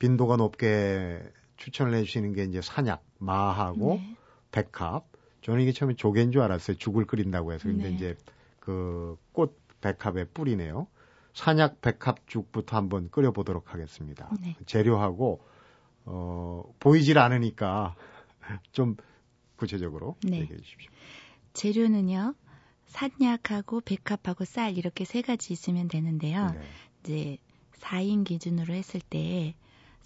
빈도가 0.00 0.36
높게 0.36 1.22
추천을 1.58 1.94
해주시는 1.94 2.32
게 2.32 2.44
이제 2.44 2.60
산약, 2.62 3.04
마하고 3.18 3.96
네. 3.96 4.16
백합. 4.50 5.06
저는 5.42 5.60
이게 5.60 5.72
처음에 5.72 5.94
조개인 5.94 6.32
줄 6.32 6.40
알았어요. 6.40 6.78
죽을 6.78 7.04
끓인다고 7.06 7.52
해서. 7.52 7.64
근데 7.68 7.90
네. 7.90 7.94
이제 7.94 8.16
그 8.60 9.16
꽃 9.32 9.56
백합의 9.80 10.28
뿌리네요. 10.34 10.88
산약 11.34 11.80
백합죽부터 11.80 12.76
한번 12.76 13.10
끓여보도록 13.10 13.72
하겠습니다. 13.72 14.28
네. 14.40 14.56
재료하고 14.66 15.40
어, 16.04 16.64
보이질 16.80 17.18
않으니까 17.18 17.94
좀 18.72 18.96
구체적으로 19.56 20.16
네. 20.22 20.40
얘기해 20.40 20.58
주십시오. 20.60 20.90
재료는요. 21.52 22.34
산약하고 22.86 23.82
백합하고 23.82 24.44
쌀 24.44 24.76
이렇게 24.78 25.04
세 25.04 25.20
가지 25.22 25.52
있으면 25.52 25.88
되는데요. 25.88 26.50
네. 26.50 26.60
이제 27.04 27.38
4인 27.80 28.24
기준으로 28.24 28.74
했을 28.74 29.00
때 29.00 29.54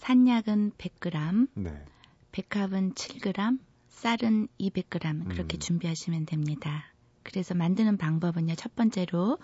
산약은 0.03 0.73
100g, 0.79 1.49
네. 1.55 1.85
백합은 2.33 2.95
7g, 2.95 3.59
쌀은 3.88 4.49
200g 4.59 5.29
그렇게 5.29 5.57
음. 5.57 5.61
준비하시면 5.61 6.27
됩니다. 6.27 6.87
그래서 7.23 7.55
만드는 7.55 7.99
방법은요. 7.99 8.57
첫 8.57 8.75
번째로 8.75 9.38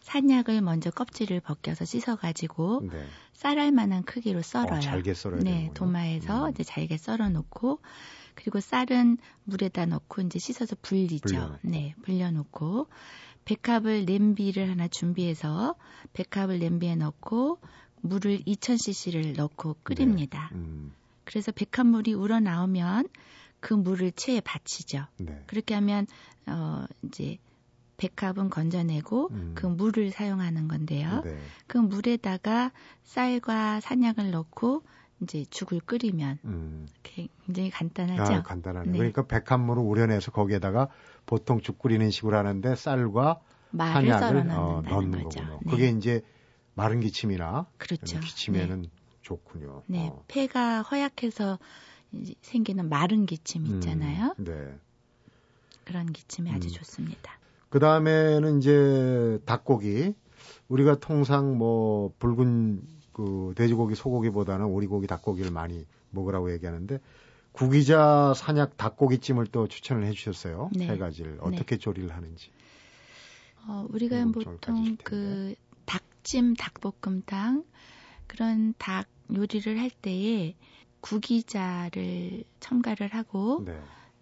산약을 0.00 0.62
먼저 0.62 0.90
껍질을 0.90 1.40
벗겨서 1.40 1.84
씻어가지고 1.84 2.88
네. 2.90 3.04
쌀알 3.34 3.70
만한 3.70 4.02
크기로 4.02 4.40
썰어요. 4.40 4.78
어, 4.78 4.80
잘게 4.80 5.12
썰어야 5.12 5.40
네, 5.40 5.50
되는군요. 5.50 5.74
도마에서 5.74 6.46
음. 6.46 6.50
이제 6.52 6.64
잘게 6.64 6.96
썰어 6.96 7.28
놓고 7.28 7.82
그리고 8.34 8.60
쌀은 8.60 9.18
물에다 9.44 9.84
넣고 9.84 10.22
이제 10.22 10.38
씻어서 10.38 10.74
불리죠. 10.80 11.20
불려놓고. 11.20 11.58
네, 11.64 11.94
불려 12.02 12.30
놓고 12.30 12.86
백합을 13.44 14.06
냄비를 14.06 14.70
하나 14.70 14.88
준비해서 14.88 15.74
백합을 16.14 16.60
냄비에 16.60 16.96
넣고 16.96 17.60
물을 18.00 18.38
2000cc를 18.38 19.36
넣고 19.36 19.76
끓입니다. 19.82 20.50
음, 20.52 20.92
그래서 21.24 21.52
백합물이 21.52 22.14
우러나오면 22.14 23.08
그 23.60 23.74
물을 23.74 24.12
체에 24.12 24.40
받치죠. 24.40 25.06
네. 25.18 25.42
그렇게 25.46 25.74
하면 25.74 26.06
어 26.46 26.86
이제 27.02 27.38
백합은 27.96 28.48
건져내고 28.48 29.28
음. 29.32 29.52
그 29.54 29.66
물을 29.66 30.10
사용하는 30.10 30.68
건데요. 30.68 31.22
네. 31.24 31.36
그 31.66 31.78
물에다가 31.78 32.72
쌀과 33.02 33.80
산약을 33.80 34.30
넣고 34.30 34.82
이제 35.20 35.44
죽을 35.50 35.80
끓이면 35.80 36.38
음. 36.44 36.86
굉장히 37.02 37.70
간단하죠. 37.70 38.34
아, 38.34 38.42
간단하네. 38.42 38.92
네. 38.92 38.98
그러니까 38.98 39.26
백합물을 39.26 39.82
우려내서 39.82 40.30
거기에다가 40.30 40.88
보통 41.26 41.60
죽 41.60 41.78
끓이는 41.80 42.10
식으로 42.10 42.36
하는데 42.36 42.74
쌀과 42.76 43.40
넣는다는 43.72 44.50
어, 44.52 44.82
넣는 44.82 45.24
거죠. 45.24 45.40
거군요. 45.40 45.60
네. 45.64 45.70
그게 45.70 45.88
이제 45.88 46.22
마른 46.78 47.00
기침이나 47.00 47.66
그렇죠. 47.76 48.20
기침에는 48.20 48.86
좋군요. 49.22 49.82
네, 49.86 50.08
어. 50.08 50.22
폐가 50.28 50.82
허약해서 50.82 51.58
생기는 52.40 52.88
마른 52.88 53.26
기침 53.26 53.66
있잖아요. 53.66 54.36
음, 54.38 54.44
네. 54.44 54.78
그런 55.82 56.12
기침이 56.12 56.52
아주 56.52 56.68
음. 56.68 56.70
좋습니다. 56.70 57.32
그 57.68 57.80
다음에는 57.80 58.58
이제 58.58 59.40
닭고기. 59.44 60.14
우리가 60.68 61.00
통상 61.00 61.58
뭐 61.58 62.14
붉은 62.20 62.80
그 63.12 63.54
돼지고기, 63.56 63.96
소고기보다는 63.96 64.66
오리고기, 64.66 65.08
닭고기를 65.08 65.50
많이 65.50 65.84
먹으라고 66.10 66.52
얘기하는데 66.52 67.00
구기자 67.50 68.34
산약 68.36 68.76
닭고기찜을 68.76 69.48
또 69.48 69.66
추천을 69.66 70.06
해주셨어요. 70.06 70.70
네. 70.74 70.86
세 70.86 70.96
가지를 70.96 71.38
어떻게 71.40 71.76
조리를 71.76 72.08
하는지. 72.14 72.50
어, 73.66 73.84
우리가 73.90 74.24
보통 74.26 74.96
그 75.02 75.56
닭찜, 76.28 76.54
닭볶음탕 76.54 77.64
그런 78.26 78.74
닭 78.76 79.06
요리를 79.34 79.78
할 79.78 79.90
때에 79.90 80.54
구기자를 81.00 82.44
첨가를 82.60 83.14
하고 83.14 83.64
네. 83.64 83.80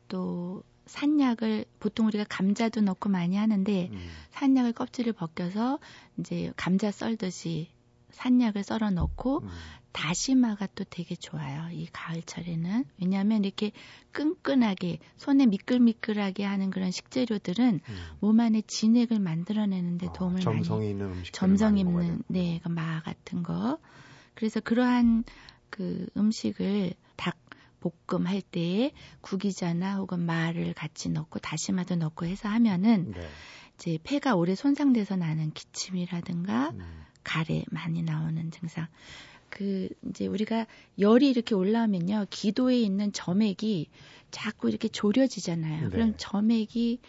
또 0.08 0.62
산약을 0.86 1.64
보통 1.80 2.06
우리가 2.06 2.24
감자도 2.28 2.80
넣고 2.82 3.08
많이 3.08 3.36
하는데 3.36 3.88
음, 3.90 4.08
산약을 4.30 4.72
껍질을 4.72 5.14
벗겨서 5.14 5.80
이제 6.18 6.52
감자 6.56 6.92
썰듯이 6.92 7.70
산약을 8.16 8.64
썰어 8.64 8.90
넣고 8.90 9.42
음, 9.42 9.48
다시마가 9.92 10.68
또 10.74 10.84
되게 10.88 11.14
좋아요. 11.16 11.70
이 11.70 11.86
가을철에는. 11.92 12.84
왜냐하면 13.00 13.44
이렇게 13.44 13.72
끈끈하게 14.12 14.98
손에 15.16 15.46
미끌미끌하게 15.46 16.44
하는 16.44 16.70
그런 16.70 16.90
식재료들은 16.90 17.80
음. 17.88 17.96
몸 18.20 18.40
안에 18.40 18.62
진액을 18.66 19.20
만들어내는데 19.20 20.08
아, 20.08 20.12
도움을 20.12 20.40
점성이 20.40 20.78
많이 20.78 20.90
있는 20.90 21.06
음식. 21.12 21.32
점성 21.32 21.78
있는 21.78 22.22
네, 22.28 22.60
그마 22.62 23.00
같은 23.02 23.42
거. 23.42 23.78
그래서 24.34 24.60
그러한 24.60 25.24
그 25.70 26.06
음식을 26.16 26.94
닭 27.16 27.36
볶음 27.80 28.26
할 28.26 28.40
때에 28.40 28.92
구기자나 29.20 29.96
혹은 29.96 30.20
마를 30.20 30.72
같이 30.72 31.10
넣고 31.10 31.38
다시마도 31.38 31.96
넣고 31.96 32.24
해서 32.26 32.48
하면은 32.48 33.12
네. 33.12 33.20
이제 33.76 33.98
폐가 34.02 34.34
오래 34.34 34.54
손상돼서 34.54 35.16
나는 35.16 35.50
기침이라든가 35.52 36.70
음, 36.70 37.05
가래 37.26 37.64
많이 37.70 38.02
나오는 38.02 38.50
증상. 38.52 38.86
그 39.48 39.88
이제 40.08 40.28
우리가 40.28 40.66
열이 41.00 41.28
이렇게 41.28 41.56
올라오면요 41.56 42.26
기도에 42.30 42.78
있는 42.78 43.12
점액이 43.12 43.88
자꾸 44.30 44.68
이렇게 44.68 44.86
졸여지잖아요. 44.86 45.82
네. 45.82 45.88
그럼 45.88 46.14
점액이 46.16 47.00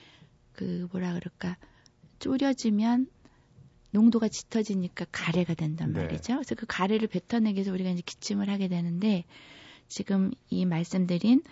그 0.53 0.87
뭐라 0.91 1.13
그럴까 1.13 1.57
졸여지면 2.17 3.07
농도가 3.91 4.27
짙어지니까 4.27 5.05
가래가 5.11 5.53
된단 5.53 5.93
네. 5.93 6.01
말이죠. 6.01 6.33
그래서 6.33 6.55
그 6.55 6.65
가래를 6.67 7.07
뱉어내기 7.07 7.57
위해서 7.57 7.71
우리가 7.71 7.91
이제 7.91 8.01
기침을 8.03 8.49
하게 8.49 8.67
되는데 8.67 9.23
지금 9.87 10.31
이 10.49 10.65
말씀드린 10.65 11.43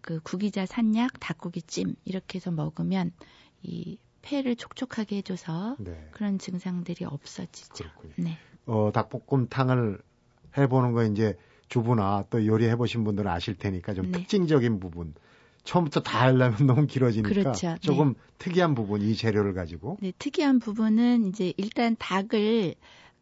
그 0.00 0.20
구기자 0.20 0.64
산약 0.64 1.20
닭고기찜 1.20 1.96
이렇게 2.06 2.36
해서 2.36 2.50
먹으면 2.50 3.12
이 3.62 3.98
폐를 4.26 4.56
촉촉하게 4.56 5.18
해줘서 5.18 5.76
네. 5.78 6.08
그런 6.10 6.38
증상들이 6.38 7.04
없어지죠. 7.04 7.72
그렇군요. 7.74 8.12
네. 8.16 8.36
어, 8.66 8.90
닭볶음탕을 8.92 10.00
해보는 10.58 10.92
거 10.92 11.04
이제 11.04 11.36
주부나 11.68 12.24
또 12.28 12.44
요리해 12.44 12.74
보신 12.74 13.04
분들은 13.04 13.30
아실 13.30 13.54
테니까 13.54 13.94
좀 13.94 14.06
네. 14.06 14.18
특징적인 14.18 14.80
부분. 14.80 15.14
처음부터 15.62 16.00
다 16.00 16.22
하려면 16.22 16.56
너무 16.66 16.86
길어지니까 16.86 17.28
그렇죠. 17.28 17.68
네. 17.68 17.78
조금 17.80 18.14
특이한 18.38 18.74
부분 18.74 19.02
이 19.02 19.14
재료를 19.14 19.54
가지고 19.54 19.98
네, 20.00 20.12
특이한 20.18 20.58
부분은 20.58 21.28
이제 21.28 21.52
일단 21.56 21.96
닭을 21.98 22.74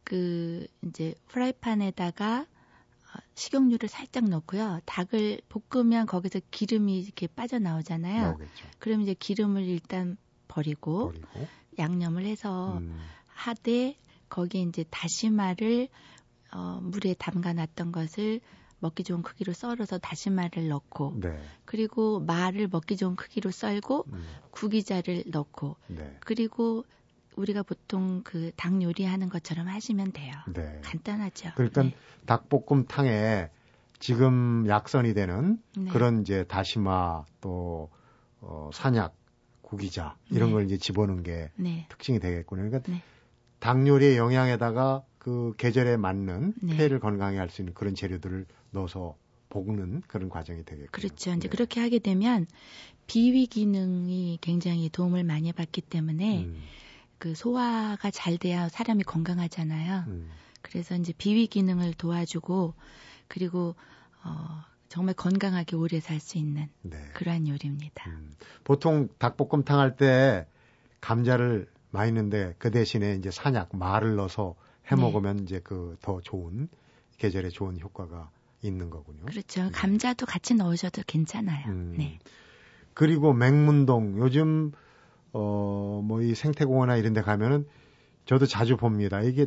그 0.05 0.67
이제 0.87 1.15
프라이팬에다가 1.29 2.47
어, 2.47 3.19
식용유를 3.35 3.89
살짝 3.89 4.25
넣고요. 4.29 4.81
닭을 4.85 5.41
볶으면 5.49 6.07
거기서 6.07 6.41
기름이 6.51 7.01
이렇게 7.01 7.27
빠져나오잖아요. 7.27 8.23
나오겠죠. 8.23 8.67
그럼 8.79 9.03
이제 9.03 9.15
기름을 9.15 9.65
일단 9.65 10.19
버리고 10.49 11.09
버리고. 11.13 11.49
양념을 11.79 12.25
해서 12.25 12.79
음, 12.79 12.97
하되 13.27 13.97
거기에 14.29 14.63
이제 14.63 14.85
다시마를 14.91 15.89
어, 16.53 16.79
물에 16.83 17.15
담가 17.15 17.53
놨던 17.53 17.93
것을 17.93 18.41
먹기 18.79 19.03
좋은 19.03 19.23
크기로 19.23 19.53
썰어서 19.53 19.99
다시마를 19.99 20.69
넣고 20.69 21.15
네. 21.17 21.37
그리고 21.65 22.21
마를 22.21 22.69
먹기 22.69 22.97
좋은 22.97 23.17
크기로 23.17 23.51
썰고 23.51 24.05
음, 24.13 24.27
구기자를 24.51 25.25
넣고 25.27 25.77
네. 25.89 26.17
그리고 26.21 26.85
우리가 27.37 27.63
보통 27.65 28.23
그 28.23 28.53
닭 28.57 28.81
요리하는 28.83 29.29
것처럼 29.29 29.67
하시면 29.69 30.13
돼요. 30.13 30.33
네. 30.53 30.81
간단하죠. 30.83 31.51
그러니까 31.57 31.83
네. 31.85 31.97
닭볶음탕에 32.27 33.51
지금 33.99 34.67
약선이 34.69 35.15
되는 35.15 35.59
네. 35.77 35.91
그런 35.91 36.21
이제 36.21 36.45
다시마 36.45 37.25
또 37.41 37.91
어, 38.41 38.71
산약, 38.73 39.15
구기자 39.77 40.17
이런 40.31 40.49
네. 40.51 40.53
걸 40.55 40.65
이제 40.67 40.79
집어넣은 40.79 41.23
게 41.23 41.51
네. 41.57 41.87
특징이 41.89 42.21
되겠군요. 42.21 42.63
그러니까 42.69 42.91
네. 42.91 43.03
닭 43.59 43.87
요리의 43.87 44.17
영양에다가 44.17 45.05
그 45.19 45.55
계절에 45.57 45.97
맞는 45.97 46.55
네. 46.63 46.77
폐를 46.77 47.01
건강히 47.01 47.39
할 47.39 47.49
수 47.51 47.63
있는 47.63 47.75
그런 47.75 47.95
재료들을 47.95 48.47
넣어서 48.71 49.17
볶는 49.49 50.03
그런 50.07 50.29
과정이 50.29 50.65
되겠군요. 50.65 50.91
그렇죠. 50.91 51.31
이제 51.31 51.41
네. 51.41 51.49
그렇게 51.49 51.81
하게 51.81 51.99
되면 51.99 52.47
비위 53.07 53.47
기능이 53.47 54.39
굉장히 54.41 54.89
도움을 54.89 55.25
많이 55.25 55.53
받기 55.53 55.83
때문에 55.83 56.45
음, 56.45 56.63
그 57.19 57.35
소화가 57.35 58.11
잘 58.11 58.39
돼야 58.39 58.69
사람이 58.69 59.05
건강하잖아요. 59.05 60.05
음, 60.09 60.31
그래서 60.63 60.97
이제 60.97 61.13
비위 61.17 61.47
기능을 61.47 61.95
도와주고 61.95 62.75
그리고 63.29 63.75
어, 64.25 64.65
정말 64.95 65.15
건강하게 65.15 65.75
오래 65.75 65.99
살 65.99 66.21
수 66.21 66.39
있는 66.39 66.69
네. 66.83 66.97
그러한 67.15 67.49
요리입니다. 67.49 68.09
음. 68.11 68.31
보통 68.63 69.09
닭볶음탕 69.19 69.81
할 69.81 69.97
때 69.97 70.47
감자를 71.01 71.67
많이 71.91 72.13
넣는데 72.13 72.55
그 72.59 72.71
대신에 72.71 73.15
이제 73.17 73.33
산약, 73.33 73.71
말을 73.77 74.15
넣어서 74.15 74.55
해 74.93 74.95
네. 74.95 75.03
먹으면 75.03 75.41
이제 75.41 75.59
그 75.59 75.97
더 76.01 76.21
좋은 76.21 76.69
계절에 77.19 77.49
좋은 77.49 77.81
효과가 77.81 78.31
있는 78.63 78.89
거군요. 78.89 79.25
그렇죠. 79.27 79.69
감자도 79.73 80.27
같이 80.27 80.55
넣으셔도 80.55 81.03
괜찮아요. 81.09 81.67
음. 81.67 81.95
네. 81.99 82.21
그리고 82.95 83.33
맹문동 83.33 84.19
요즘 84.19 84.71
어뭐 85.33 86.23
이 86.23 86.37
생태공원이나 86.37 86.97
이런 86.97 87.13
데 87.15 87.21
가면은 87.21 87.67
저도 88.27 88.47
자주 88.47 88.77
봅니다. 88.77 89.21
이게 89.23 89.47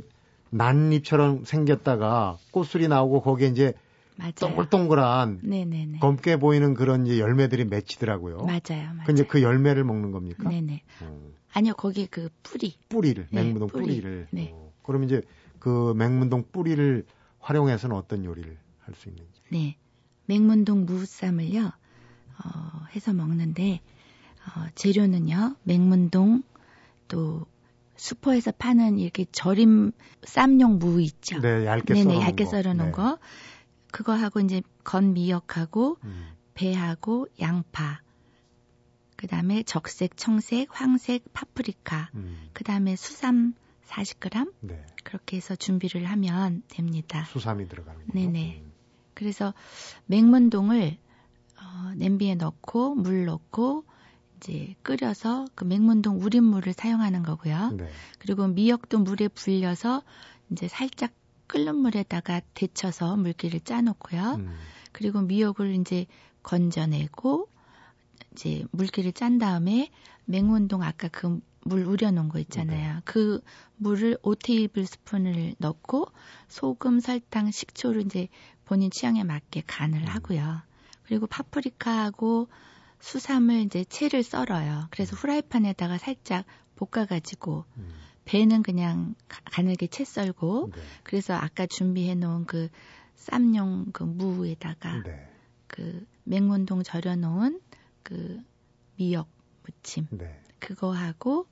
난잎처럼 0.50 1.46
생겼다가 1.46 2.38
꽃술이 2.52 2.90
나오고 2.90 3.22
거기에 3.22 3.48
이제 3.48 3.74
맞아요. 4.18 4.32
동글동글한 4.36 5.42
네네네. 5.44 6.00
검게 6.00 6.38
보이는 6.38 6.74
그런 6.74 7.06
이제 7.06 7.20
열매들이 7.20 7.66
맺히더라고요. 7.66 8.38
맞아요. 8.38 8.94
맞아요. 8.94 9.04
그 9.06 9.12
이제 9.12 9.24
그 9.24 9.42
열매를 9.42 9.84
먹는 9.84 10.12
겁니까? 10.12 10.50
네네. 10.50 10.82
어, 11.02 11.22
아니요, 11.54 11.74
거기 11.76 12.08
그 12.08 12.30
뿌리. 12.44 12.76
뿌리를 12.90 13.28
네, 13.32 13.44
맹문동 13.44 13.70
뿌리. 13.70 13.84
뿌리를. 13.84 14.28
네. 14.32 14.50
어, 14.54 14.72
그럼 14.84 15.04
이제 15.04 15.22
그 15.60 15.94
맹문동 15.96 16.46
뿌리를 16.52 17.06
활용해서는 17.40 17.96
어떤 17.96 18.26
요리를 18.26 18.58
할 18.80 18.94
수 18.96 19.10
있는지. 19.10 19.42
네. 19.52 19.78
맹문동 20.26 20.86
무쌈을요, 20.86 21.66
어, 21.66 22.86
해서 22.96 23.14
먹는데, 23.14 23.80
어, 24.46 24.66
재료는요, 24.76 25.56
맹문동, 25.64 26.44
또, 27.08 27.46
슈퍼에서 27.96 28.52
파는 28.52 29.00
이렇게 29.00 29.26
절임 29.32 29.92
쌈용 30.24 30.78
무 30.80 31.02
있죠. 31.02 31.40
네, 31.42 31.66
얇게 31.66 31.94
네네, 31.96 32.04
썰어 32.16 32.22
얇게 32.22 32.44
거. 32.44 32.50
썰어 32.50 32.74
놓은 32.74 32.86
네. 32.88 32.92
거. 32.92 33.18
그거 33.92 34.14
하고 34.14 34.40
이제 34.40 34.62
건 34.84 35.14
미역하고, 35.14 35.98
음, 36.04 36.36
배하고, 36.54 37.28
양파. 37.40 38.02
그 39.16 39.28
다음에 39.28 39.64
적색, 39.64 40.16
청색, 40.16 40.70
황색, 40.72 41.34
파프리카. 41.34 42.12
음, 42.16 42.50
그 42.54 42.64
다음에 42.64 42.96
수삼 42.96 43.54
40g. 43.88 44.54
네. 44.62 44.86
그렇게 45.04 45.38
해서 45.38 45.56
준비를 45.56 46.06
하면 46.06 46.62
됩니다. 46.68 47.26
수삼이 47.26 47.68
들어가는 47.68 48.08
거. 48.08 48.14
네네. 48.14 48.64
그래서 49.14 49.54
맹문동을 50.06 50.98
어, 51.60 51.94
냄비에 51.96 52.36
넣고 52.36 52.96
물 52.96 53.26
넣고 53.26 53.86
이제 54.38 54.76
끓여서 54.84 55.46
그 55.56 55.64
맹문동 55.64 56.22
우린물을 56.22 56.74
사용하는 56.74 57.24
거고요. 57.24 57.72
네. 57.72 57.90
그리고 58.20 58.48
미역도 58.48 59.00
물에 59.00 59.28
불려서 59.30 60.04
이제 60.52 60.68
살짝 60.68 61.12
끓는 61.48 61.76
물에다가 61.76 62.42
데쳐서 62.54 63.16
물기를 63.18 63.60
짜놓고요. 63.62 64.36
음. 64.36 64.56
그리고 64.92 65.22
미역을 65.22 65.76
이제 65.76 66.06
건져내고 66.44 67.50
이제 68.32 68.66
물기를 68.72 69.14
짠 69.14 69.38
다음에 69.38 69.90
맹문동 70.26 70.84
아까 70.84 71.08
그 71.08 71.40
물 71.68 71.84
우려놓은 71.86 72.30
거 72.30 72.40
있잖아요. 72.40 72.96
네. 72.96 73.02
그 73.04 73.42
물을 73.76 74.18
5테이블 74.24 74.86
스푼을 74.86 75.56
넣고 75.58 76.08
소금, 76.48 77.00
설탕, 77.00 77.52
식초를 77.52 78.04
이제 78.06 78.30
본인 78.66 78.90
취향에 78.90 79.24
맞게 79.24 79.64
간을 79.68 80.00
음. 80.00 80.08
하고요. 80.08 80.62
그리고 81.04 81.28
파프리카하고 81.28 82.48
수삼을 83.00 83.62
이제 83.62 83.84
채를 83.84 84.24
썰어요. 84.24 84.88
그래서 84.92 85.16
후라이팬에다가 85.16 85.98
살짝 85.98 86.46
볶아가지고 86.76 87.66
음. 87.78 87.94
배는 88.28 88.64
그냥 88.64 89.16
가- 89.28 89.42
가늘게 89.46 89.88
채 89.88 90.04
썰고 90.04 90.72
네. 90.74 90.82
그래서 91.04 91.34
아까 91.34 91.66
준비해 91.66 92.16
놓은 92.16 92.46
그 92.46 92.70
쌈용 93.16 93.88
그 93.94 94.04
무에다가 94.04 95.02
네. 95.04 95.30
그 95.68 96.06
맹문동 96.24 96.84
절여 96.84 97.16
놓은 97.16 97.60
그 98.04 98.42
미역 98.98 99.28
무침 99.64 100.08
네. 100.12 100.40
그거 100.60 100.92
하고 100.92 101.48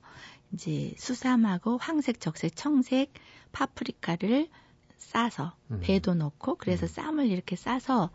이제 0.52 0.94
수삼하고 0.98 1.78
황색, 1.78 2.20
적색, 2.20 2.54
청색 2.56 3.12
파프리카를 3.52 4.48
싸서 4.98 5.54
음. 5.70 5.80
배도 5.82 6.14
넣고 6.14 6.56
그래서 6.56 6.86
음. 6.86 6.88
쌈을 6.88 7.26
이렇게 7.26 7.56
싸서 7.56 8.10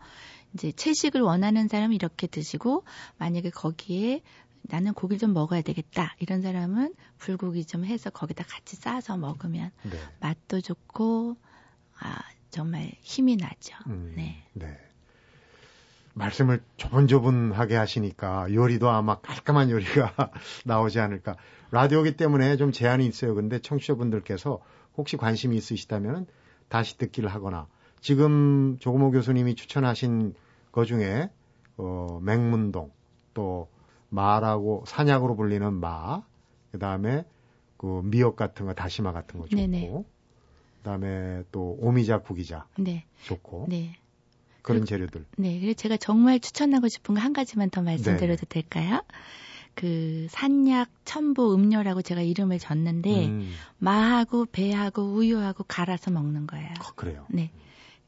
이제 0.54 0.72
채식을 0.72 1.20
원하는 1.20 1.68
사람은 1.68 1.94
이렇게 1.94 2.26
드시고 2.26 2.84
만약에 3.18 3.50
거기에 3.50 4.22
나는 4.62 4.94
고기를 4.94 5.18
좀 5.18 5.32
먹어야 5.32 5.62
되겠다 5.62 6.14
이런 6.18 6.42
사람은 6.42 6.94
불고기 7.18 7.64
좀 7.64 7.84
해서 7.84 8.10
거기다 8.10 8.44
같이 8.44 8.76
싸서 8.76 9.16
먹으면 9.16 9.70
네. 9.82 9.98
맛도 10.20 10.60
좋고 10.60 11.36
아 11.98 12.20
정말 12.50 12.92
힘이 13.00 13.36
나죠. 13.36 13.74
음. 13.88 14.12
네. 14.16 14.44
네. 14.52 14.78
말씀을 16.14 16.62
조분조분하게 16.76 17.74
하시니까 17.76 18.52
요리도 18.52 18.90
아마 18.90 19.18
깔끔한 19.20 19.70
요리가 19.70 20.12
나오지 20.64 21.00
않을까. 21.00 21.36
라디오기 21.70 22.16
때문에 22.16 22.56
좀 22.56 22.70
제한이 22.70 23.06
있어요. 23.06 23.34
근데 23.34 23.58
청취자분들께서 23.58 24.60
혹시 24.96 25.16
관심이 25.16 25.56
있으시다면 25.56 26.26
다시 26.68 26.98
듣기를 26.98 27.30
하거나 27.30 27.66
지금 28.00 28.76
조금호 28.78 29.10
교수님이 29.10 29.54
추천하신 29.54 30.34
것 30.70 30.84
중에 30.84 31.30
어, 31.78 32.20
맹문동 32.22 32.92
또 33.32 33.68
마라고 34.12 34.84
산약으로 34.86 35.36
불리는 35.36 35.72
마 35.74 36.22
그 36.70 36.78
다음에 36.78 37.24
그 37.76 38.00
미역 38.04 38.36
같은 38.36 38.64
거 38.66 38.72
다시마 38.72 39.12
같은 39.12 39.38
거 39.40 39.46
좋고 39.46 39.56
네네. 39.56 40.04
그다음에 40.78 41.42
또 41.52 41.76
오미자 41.80 42.20
구기자 42.20 42.66
네. 42.78 43.04
좋고 43.24 43.66
네. 43.68 43.96
그런 44.62 44.86
재료들 44.86 45.26
네, 45.36 45.58
그리고 45.60 45.74
제가 45.74 45.96
정말 45.98 46.40
추천하고 46.40 46.88
싶은 46.88 47.14
거 47.14 47.20
한 47.20 47.32
가지만 47.34 47.68
더 47.68 47.82
말씀드려도 47.82 48.46
될까요? 48.46 49.02
그 49.74 50.26
산약 50.30 50.88
첨보 51.04 51.54
음료라고 51.54 52.00
제가 52.02 52.20
이름을 52.22 52.58
줬는데 52.58 53.26
음, 53.26 53.54
마하고 53.78 54.46
배하고 54.46 55.02
우유하고 55.02 55.64
갈아서 55.64 56.10
먹는 56.10 56.46
거예요. 56.46 56.68
아, 56.78 56.92
그래요. 56.94 57.26
네. 57.28 57.50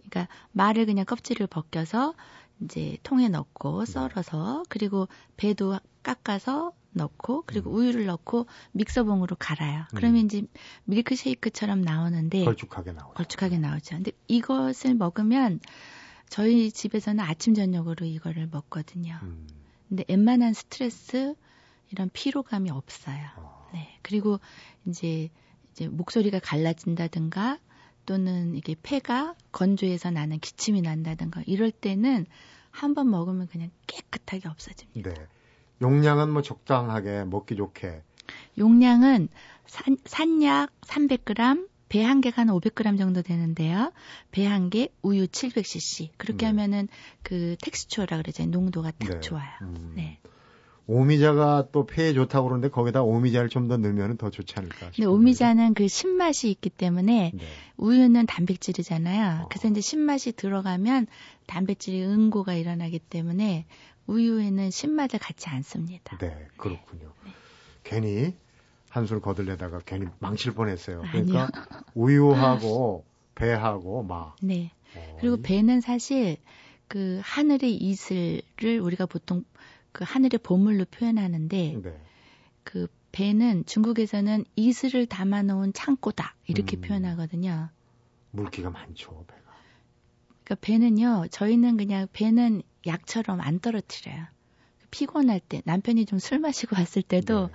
그러니까 0.09 0.33
마를 0.53 0.87
그냥 0.87 1.05
껍질을 1.07 1.47
벗겨서 1.49 2.15
이제 2.61 2.99
통에 3.03 3.29
넣고 3.29 3.85
네. 3.85 3.93
썰어서 3.93 4.65
그리고 4.69 5.09
배도 5.37 5.79
깎아서 6.03 6.73
넣고 6.93 7.43
그리고 7.47 7.71
음. 7.71 7.77
우유를 7.77 8.07
넣고 8.07 8.47
믹서봉으로 8.73 9.37
갈아요. 9.39 9.81
음. 9.81 9.97
그러면 9.97 10.25
이제 10.25 10.43
밀크 10.85 11.17
쉐이크처럼 11.17 11.81
나오는데 11.81 12.45
걸쭉하게 12.45 12.93
나오죠. 12.93 13.09
네. 13.09 13.15
걸쭉하게 13.15 13.59
나오죠. 13.59 13.97
근데 13.97 14.13
이것을 14.29 14.95
먹으면 14.95 15.61
저희 16.29 16.71
집에서는 16.71 17.23
아침 17.23 17.55
저녁으로 17.55 18.07
이거를 18.07 18.49
먹거든요. 18.51 19.19
음, 19.23 19.47
근데 19.89 20.05
웬만한 20.09 20.53
스트레스 20.55 21.35
이런 21.91 22.11
피로감이 22.13 22.71
없어요. 22.71 23.23
어, 23.37 23.69
네. 23.73 23.99
그리고 24.03 24.41
이제 24.87 25.31
이제 25.73 25.89
목소리가 25.89 26.39
갈라진다든가 26.39 27.59
또는 28.07 28.55
이게 28.55 28.75
폐가 28.83 29.35
건조해서 29.53 30.11
나는 30.11 30.39
기침이 30.41 30.83
난다든가 30.83 31.43
이럴 31.47 31.71
때는 31.71 32.27
한 32.71 32.95
번 32.95 33.09
먹으면 33.11 33.47
그냥 33.47 33.71
깨끗하게 33.87 34.49
없어집니다. 34.49 35.11
네. 35.15 35.27
용량은 35.81 36.31
뭐 36.33 36.43
적당하게 36.43 37.25
먹기 37.25 37.57
좋게. 37.57 38.03
용량은 38.59 39.29
산, 39.67 39.97
산약 40.05 40.71
300g, 40.83 41.69
배 41.89 42.03
한 42.03 42.21
개가 42.21 42.43
한 42.43 42.49
500g 42.49 42.99
정도 42.99 43.23
되는데요. 43.23 43.93
배 44.33 44.45
한 44.47 44.71
개, 44.71 44.89
우유 45.03 45.27
700cc. 45.29 46.11
그렇게 46.17 46.47
네. 46.47 46.47
하면은 46.47 46.89
그 47.23 47.57
텍스처라 47.63 48.17
그러잖아요. 48.17 48.51
농도가 48.51 48.91
딱 48.91 49.09
네. 49.11 49.21
좋아요. 49.21 49.51
음, 49.63 49.93
네. 49.95 50.19
오미자가 50.87 51.69
또 51.73 51.87
폐에 51.87 52.13
좋다고 52.13 52.49
그러는데 52.49 52.69
거기다 52.69 53.03
오미자를 53.03 53.49
좀 53.49 53.69
더 53.69 53.77
넣으면 53.79 54.17
더 54.19 54.31
좋지 54.31 54.55
않을까 54.59 54.91
싶어요. 54.93 55.13
오미자는 55.13 55.73
그 55.75 55.89
신맛이 55.89 56.51
있기 56.51 56.69
때문에 56.71 57.33
네. 57.35 57.45
우유는 57.79 58.27
단백질이잖아요. 58.27 59.45
어. 59.45 59.49
그래서 59.49 59.69
이제 59.69 59.81
신맛이 59.81 60.33
들어가면 60.33 61.07
단백질이 61.47 62.05
응고가 62.05 62.55
일어나기 62.55 62.99
때문에 62.99 63.65
우유에는 64.07 64.71
신맛을 64.71 65.19
갖지 65.19 65.49
않습니다. 65.49 66.19
네, 66.19 66.47
그렇군요. 66.59 67.11
괜히 67.83 68.35
한술 68.91 69.21
거들려다가 69.21 69.81
괜히 69.87 70.07
망칠 70.19 70.53
뻔했어요. 70.53 71.03
아니요. 71.05 71.25
그러니까 71.25 71.49
우유하고 71.95 73.05
배하고 73.35 74.03
막. 74.03 74.37
네. 74.43 74.71
어, 74.95 75.17
그리고 75.21 75.37
이- 75.37 75.43
배는 75.43 75.81
사실 75.81 76.37
그 76.87 77.21
하늘의 77.25 77.75
이슬을 77.75 78.81
우리가 78.81 79.07
보통 79.07 79.45
그 79.95 80.03
하늘의 80.05 80.41
보물로 80.43 80.87
표현하는데 80.87 81.81
네. 81.81 82.01
그 82.65 82.89
배는 83.13 83.65
중국에서는 83.65 84.45
이슬을 84.57 85.07
담아놓은 85.07 85.73
창고다 85.73 86.35
이렇게 86.49 86.77
음. 86.77 86.81
표현하거든요. 86.81 87.71
물기가 88.33 88.71
많죠, 88.71 89.25
배가. 89.29 89.55
그러니까 90.43 90.55
배는요, 90.61 91.27
저희는 91.31 91.77
그냥 91.77 92.09
배는 92.13 92.63
약처럼 92.89 93.41
안 93.41 93.61
떨어뜨려요. 93.61 94.27
피곤할 94.91 95.39
때 95.39 95.63
남편이 95.65 96.07
좀 96.07 96.19
술 96.19 96.41
마시고 96.41 96.75
왔을 96.77 97.03
때도 97.03 97.47
네. 97.47 97.53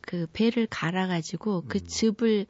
그 0.00 0.26
배를 0.32 0.66
갈아가지고 0.66 1.64
그 1.68 1.78
음. 1.78 1.86
즙을 1.86 2.46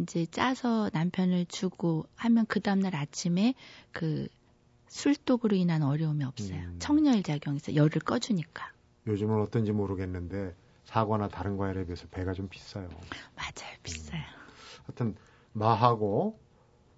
이제 0.00 0.26
짜서 0.26 0.90
남편을 0.92 1.46
주고 1.46 2.06
하면 2.16 2.44
그 2.46 2.58
다음날 2.58 2.96
아침에 2.96 3.54
그 3.92 4.26
술독으로 4.88 5.56
인한 5.56 5.82
어려움이 5.82 6.24
없어요. 6.24 6.58
음. 6.58 6.76
청열 6.78 7.22
작용에서 7.22 7.74
열을 7.74 8.00
꺼주니까. 8.04 8.72
요즘은 9.06 9.40
어떤지 9.40 9.72
모르겠는데 9.72 10.54
사과나 10.84 11.28
다른 11.28 11.56
과일에 11.56 11.84
비해서 11.84 12.06
배가 12.10 12.32
좀 12.32 12.48
비싸요. 12.48 12.88
맞아요, 13.36 13.76
비싸요. 13.82 14.22
하여튼 14.84 15.14
마하고 15.52 16.38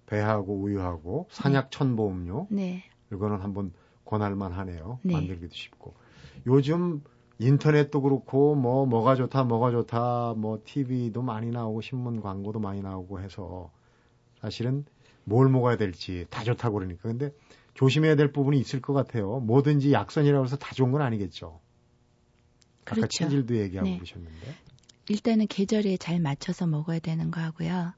배하고 0.05 0.55
우유하고 0.55 1.27
산약 1.31 1.71
천보 1.71 2.09
음료 2.09 2.47
네, 2.49 2.83
이거는 3.11 3.39
한번 3.41 3.73
권할만 4.05 4.51
하네요. 4.51 4.99
네. 5.03 5.13
만들기도 5.13 5.53
쉽고. 5.53 5.93
요즘 6.47 7.01
인터넷도 7.39 8.01
그렇고 8.01 8.55
뭐 8.55 8.85
뭐가 8.85 9.15
좋다 9.15 9.43
뭐가 9.45 9.71
좋다 9.71 10.35
뭐 10.37 10.61
TV도 10.63 11.21
많이 11.21 11.49
나오고 11.49 11.81
신문 11.81 12.21
광고도 12.21 12.59
많이 12.59 12.81
나오고 12.81 13.19
해서 13.19 13.71
사실은 14.39 14.85
뭘 15.23 15.49
먹어야 15.49 15.77
될지 15.77 16.25
다 16.29 16.43
좋다고 16.43 16.75
그러니까 16.75 17.03
근데 17.03 17.31
조심해야 17.73 18.15
될 18.15 18.31
부분이 18.31 18.59
있을 18.59 18.81
것 18.81 18.93
같아요. 18.93 19.39
뭐든지 19.39 19.91
약선이라고 19.93 20.45
해서 20.45 20.57
다 20.57 20.73
좋은 20.73 20.91
건 20.91 21.01
아니겠죠. 21.01 21.59
아까 22.85 22.95
그렇죠. 22.95 23.25
체질도 23.25 23.57
얘기하고 23.57 23.89
네. 23.89 23.95
그러셨는데. 23.97 24.55
일단은 25.09 25.47
계절에 25.47 25.97
잘 25.97 26.19
맞춰서 26.19 26.67
먹어야 26.67 26.99
되는 26.99 27.31
거 27.31 27.41
하고요. 27.41 27.93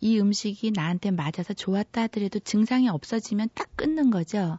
이 0.00 0.18
음식이 0.18 0.72
나한테 0.72 1.10
맞아서 1.10 1.54
좋았다 1.54 2.02
하더라도 2.02 2.38
증상이 2.40 2.88
없어지면 2.88 3.50
딱 3.54 3.68
끊는 3.76 4.10
거죠. 4.10 4.58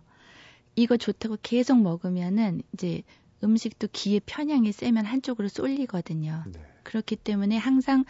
이거 0.76 0.98
좋다고 0.98 1.38
계속 1.42 1.82
먹으면은 1.82 2.62
이제 2.74 3.04
음식도 3.44 3.89
기의 3.92 4.22
편향이 4.26 4.72
세면 4.72 5.06
한쪽으로 5.06 5.50
쏠리거든요. 5.50 6.46
네. 6.48 6.60
그렇기 6.84 7.18
때문에 7.18 7.58
항상 7.58 8.06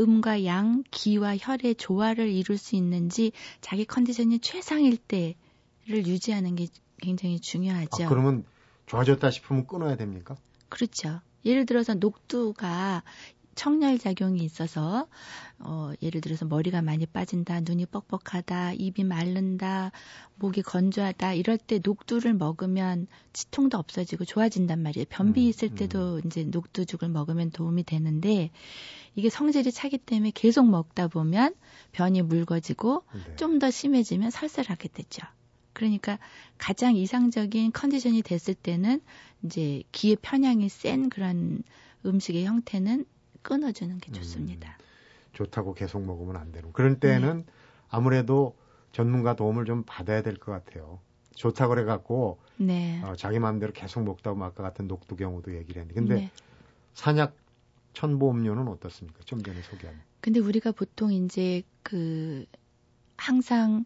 음과 0.00 0.44
양, 0.46 0.82
기와 0.90 1.36
혈의 1.36 1.74
조화를 1.76 2.30
이룰 2.30 2.56
수 2.56 2.74
있는지 2.74 3.32
자기 3.60 3.84
컨디션이 3.84 4.38
최상일 4.38 4.96
때를 4.96 6.06
유지하는 6.06 6.56
게 6.56 6.68
굉장히 7.00 7.38
중요하죠. 7.38 8.04
아, 8.04 8.08
그러면 8.08 8.44
좋아졌다 8.86 9.30
싶으면 9.30 9.66
끊어야 9.66 9.96
됩니까? 9.96 10.36
그렇죠. 10.68 11.20
예를 11.44 11.66
들어서 11.66 11.94
녹두가 11.94 13.02
청열 13.60 13.98
작용이 13.98 14.42
있어서 14.42 15.06
어 15.58 15.92
예를 16.00 16.22
들어서 16.22 16.46
머리가 16.46 16.80
많이 16.80 17.04
빠진다, 17.04 17.60
눈이 17.60 17.84
뻑뻑하다, 17.84 18.72
입이 18.72 19.04
마른다, 19.04 19.92
목이 20.36 20.62
건조하다 20.62 21.34
이럴 21.34 21.58
때 21.58 21.78
녹두를 21.84 22.32
먹으면 22.32 23.06
치통도 23.34 23.76
없어지고 23.76 24.24
좋아진단 24.24 24.82
말이에요. 24.82 25.04
변비 25.10 25.44
음, 25.44 25.48
있을 25.50 25.74
때도 25.74 26.22
이제 26.24 26.44
녹두죽을 26.44 27.10
먹으면 27.10 27.50
도움이 27.50 27.84
되는데 27.84 28.48
이게 29.14 29.28
성질이 29.28 29.72
차기 29.72 29.98
때문에 29.98 30.32
계속 30.34 30.66
먹다 30.66 31.06
보면 31.08 31.54
변이 31.92 32.22
묽어지고 32.22 33.04
네. 33.12 33.36
좀더 33.36 33.70
심해지면 33.70 34.30
설사하게 34.30 34.88
되죠. 34.88 35.26
그러니까 35.74 36.18
가장 36.56 36.96
이상적인 36.96 37.72
컨디션이 37.72 38.22
됐을 38.22 38.54
때는 38.54 39.02
이제 39.44 39.82
기의 39.92 40.16
편향이 40.16 40.70
센 40.70 41.10
그런 41.10 41.62
음식의 42.06 42.46
형태는 42.46 43.04
끊어주는 43.42 43.98
게 43.98 44.12
좋습니다. 44.12 44.78
좋다고 45.32 45.74
계속 45.74 46.04
먹으면 46.04 46.36
안 46.36 46.52
되는. 46.52 46.72
그런 46.72 46.98
때는 46.98 47.46
아무래도 47.88 48.56
전문가 48.92 49.36
도움을 49.36 49.64
좀 49.64 49.84
받아야 49.84 50.22
될 50.22 50.36
것 50.38 50.52
같아요. 50.52 51.00
좋다고 51.36 51.74
그래 51.74 51.84
갖고 51.84 52.40
네. 52.56 53.00
어, 53.02 53.14
자기 53.16 53.38
마음대로 53.38 53.72
계속 53.72 54.02
먹다 54.02 54.30
보면 54.32 54.46
아까 54.48 54.62
같은 54.62 54.86
녹두 54.88 55.16
경우도 55.16 55.54
얘기를 55.56 55.80
했는데 55.82 55.94
근데 56.00 56.14
네. 56.16 56.30
산약 56.94 57.36
천보음료는 57.94 58.68
어떻습니까? 58.68 59.20
좀 59.24 59.42
전에 59.42 59.60
소개한. 59.62 60.00
근데 60.20 60.40
우리가 60.40 60.72
보통 60.72 61.12
이제 61.12 61.62
그 61.82 62.44
항상 63.16 63.84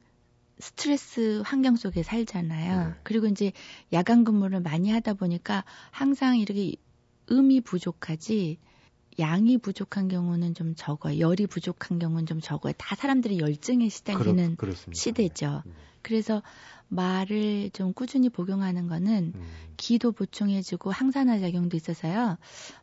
스트레스 0.58 1.42
환경 1.44 1.76
속에 1.76 2.02
살잖아요. 2.02 2.88
네. 2.88 2.94
그리고 3.02 3.26
이제 3.26 3.52
야간 3.92 4.24
근무를 4.24 4.60
많이 4.60 4.90
하다 4.90 5.14
보니까 5.14 5.64
항상 5.90 6.38
이렇게 6.38 6.74
음이 7.30 7.60
부족하지 7.62 8.58
양이 9.18 9.58
부족한 9.58 10.08
경우는 10.08 10.54
좀 10.54 10.74
적어요. 10.76 11.18
열이 11.18 11.46
부족한 11.46 11.98
경우는 11.98 12.26
좀 12.26 12.40
적어요. 12.40 12.72
다 12.76 12.94
사람들이 12.96 13.38
열증에 13.38 13.88
시달리는 13.88 14.56
그렇, 14.56 14.74
시대죠. 14.92 15.62
그래서 16.02 16.42
말을 16.88 17.70
좀 17.70 17.92
꾸준히 17.92 18.28
복용하는 18.28 18.88
거는 18.88 19.32
기도 19.76 20.12
보충해주고 20.12 20.90
항산화 20.90 21.38
작용도 21.40 21.76
있어서요. 21.76 22.38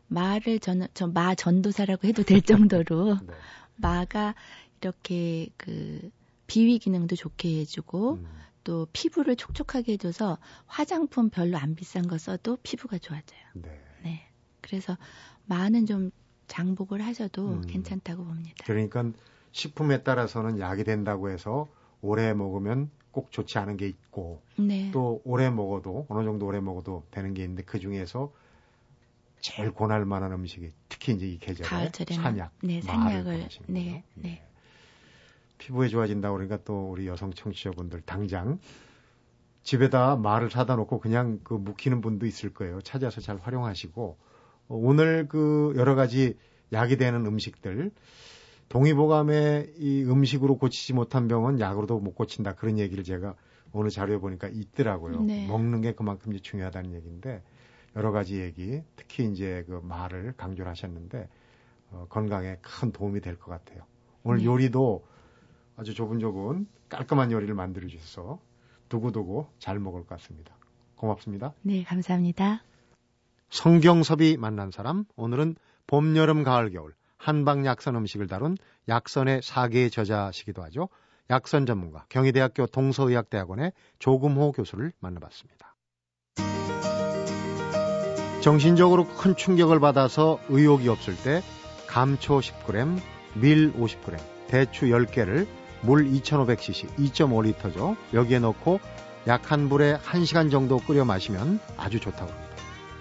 마를 0.08 0.58
저는 0.58 0.88
저마 0.94 1.34
전도사라고 1.34 2.08
해도 2.08 2.22
될 2.22 2.42
정도로 2.42 3.18
네. 3.26 3.32
마가 3.76 4.34
이렇게 4.80 5.48
그 5.56 6.10
비위 6.46 6.78
기능도 6.78 7.16
좋게 7.16 7.60
해주고 7.60 8.14
음, 8.14 8.26
또 8.64 8.86
피부를 8.92 9.36
촉촉하게 9.36 9.92
해줘서 9.92 10.38
화장품 10.66 11.30
별로 11.30 11.56
안 11.56 11.74
비싼 11.74 12.06
거 12.06 12.18
써도 12.18 12.58
피부가 12.62 12.98
좋아져요. 12.98 13.40
네. 13.54 13.80
네. 14.02 14.28
그래서 14.60 14.98
마는 15.46 15.86
좀 15.86 16.10
장복을 16.52 17.00
하셔도 17.00 17.46
음. 17.48 17.62
괜찮다고 17.66 18.24
봅니다. 18.24 18.62
그러니까 18.66 19.10
식품에 19.52 20.02
따라서는 20.02 20.60
약이 20.60 20.84
된다고 20.84 21.30
해서 21.30 21.72
오래 22.02 22.34
먹으면 22.34 22.90
꼭 23.10 23.32
좋지 23.32 23.56
않은 23.56 23.78
게 23.78 23.88
있고 23.88 24.42
네. 24.58 24.90
또 24.92 25.22
오래 25.24 25.48
먹어도 25.48 26.04
어느 26.10 26.24
정도 26.24 26.44
오래 26.44 26.60
먹어도 26.60 27.06
되는 27.10 27.32
게 27.32 27.42
있는데 27.42 27.62
그 27.62 27.80
중에서 27.80 28.34
제일 29.40 29.72
권할 29.72 30.04
만한 30.04 30.32
음식이 30.32 30.72
특히 30.90 31.14
이제 31.14 31.26
이 31.26 31.38
계절에 31.38 31.66
가을철에는 31.66 32.22
산약, 32.22 32.52
네, 32.62 32.82
산약을 32.82 33.48
네. 33.68 34.04
네. 34.14 34.46
피부에 35.56 35.88
좋아진다고 35.88 36.34
그러니까 36.34 36.58
또 36.64 36.90
우리 36.90 37.06
여성 37.06 37.32
청취자분들 37.32 38.02
당장 38.02 38.60
집에다 39.62 40.16
말을 40.16 40.50
사다 40.50 40.76
놓고 40.76 41.00
그냥 41.00 41.40
그 41.44 41.54
묵히는 41.54 42.02
분도 42.02 42.26
있을 42.26 42.52
거예요. 42.52 42.82
찾아서 42.82 43.22
잘 43.22 43.38
활용하시고 43.38 44.02
어, 44.02 44.31
오늘 44.68 45.26
그 45.28 45.72
여러 45.76 45.94
가지 45.94 46.36
약이 46.72 46.96
되는 46.96 47.26
음식들 47.26 47.90
동의보감에 48.68 49.72
이 49.76 50.02
음식으로 50.04 50.56
고치지 50.56 50.94
못한 50.94 51.28
병은 51.28 51.60
약으로도 51.60 51.98
못 52.00 52.14
고친다 52.14 52.54
그런 52.54 52.78
얘기를 52.78 53.04
제가 53.04 53.34
오늘 53.72 53.90
자료에 53.90 54.18
보니까 54.18 54.48
있더라고요. 54.48 55.22
네. 55.22 55.46
먹는 55.46 55.80
게 55.82 55.92
그만큼 55.92 56.32
중요하다는 56.38 56.94
얘기인데 56.94 57.42
여러 57.96 58.10
가지 58.12 58.40
얘기 58.40 58.82
특히 58.96 59.24
이제 59.30 59.64
그 59.66 59.80
말을 59.82 60.32
강조를 60.36 60.70
하셨는데 60.70 61.28
어, 61.90 62.06
건강에 62.08 62.56
큰 62.62 62.92
도움이 62.92 63.20
될 63.20 63.36
것 63.38 63.50
같아요. 63.50 63.82
오늘 64.24 64.38
네. 64.38 64.44
요리도 64.46 65.04
아주 65.76 65.94
조근조근 65.94 66.66
깔끔한 66.88 67.32
요리를 67.32 67.54
만들어 67.54 67.86
주셔서 67.88 68.40
두고두고 68.88 69.48
잘 69.58 69.78
먹을 69.78 70.00
것 70.02 70.08
같습니다. 70.20 70.54
고맙습니다. 70.96 71.52
네, 71.62 71.82
감사합니다. 71.82 72.62
성경섭이 73.52 74.38
만난 74.38 74.70
사람 74.70 75.04
오늘은 75.14 75.56
봄, 75.86 76.16
여름, 76.16 76.42
가을, 76.42 76.70
겨울 76.70 76.94
한방 77.18 77.66
약선 77.66 77.94
음식을 77.94 78.26
다룬 78.26 78.56
약선의 78.88 79.42
사계의 79.42 79.90
저자시기도 79.90 80.62
하죠. 80.64 80.88
약선 81.28 81.66
전문가 81.66 82.06
경희대학교 82.08 82.66
동서의학대학원의 82.66 83.72
조금호 83.98 84.52
교수를 84.52 84.92
만나봤습니다. 85.00 85.76
정신적으로 88.40 89.06
큰 89.06 89.36
충격을 89.36 89.80
받아서 89.80 90.40
의욕이 90.48 90.88
없을 90.88 91.14
때 91.14 91.42
감초 91.86 92.40
10g, 92.40 93.00
밀 93.34 93.72
50g, 93.74 94.18
대추 94.48 94.86
10개를 94.86 95.46
물 95.82 96.10
2500cc, 96.10 96.88
2.5리터죠. 96.96 97.96
여기에 98.14 98.38
넣고 98.38 98.80
약한 99.26 99.68
불에 99.68 99.98
1시간 99.98 100.50
정도 100.50 100.78
끓여 100.78 101.04
마시면 101.04 101.60
아주 101.76 102.00
좋다고 102.00 102.30
합니다. 102.30 102.41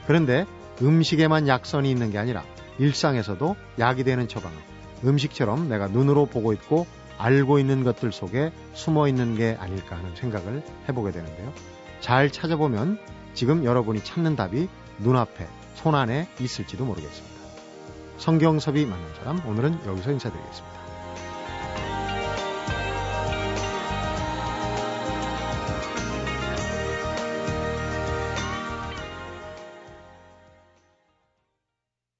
그런데 0.07 0.45
음식에만 0.81 1.47
약선이 1.47 1.89
있는 1.89 2.11
게 2.11 2.17
아니라 2.17 2.43
일상에서도 2.79 3.55
약이 3.79 4.03
되는 4.03 4.27
처방은 4.27 4.57
음식처럼 5.05 5.69
내가 5.69 5.87
눈으로 5.87 6.25
보고 6.25 6.53
있고 6.53 6.85
알고 7.17 7.59
있는 7.59 7.83
것들 7.83 8.11
속에 8.11 8.51
숨어 8.73 9.07
있는 9.07 9.35
게 9.35 9.55
아닐까 9.59 9.95
하는 9.97 10.15
생각을 10.15 10.63
해보게 10.89 11.11
되는데요. 11.11 11.53
잘 11.99 12.31
찾아보면 12.31 12.99
지금 13.33 13.63
여러분이 13.63 14.03
찾는 14.03 14.35
답이 14.35 14.67
눈앞에, 14.99 15.47
손안에 15.75 16.27
있을지도 16.39 16.85
모르겠습니다. 16.85 17.41
성경섭이 18.17 18.85
만난 18.85 19.13
사람, 19.15 19.45
오늘은 19.47 19.85
여기서 19.85 20.11
인사드리겠습니다. 20.11 20.80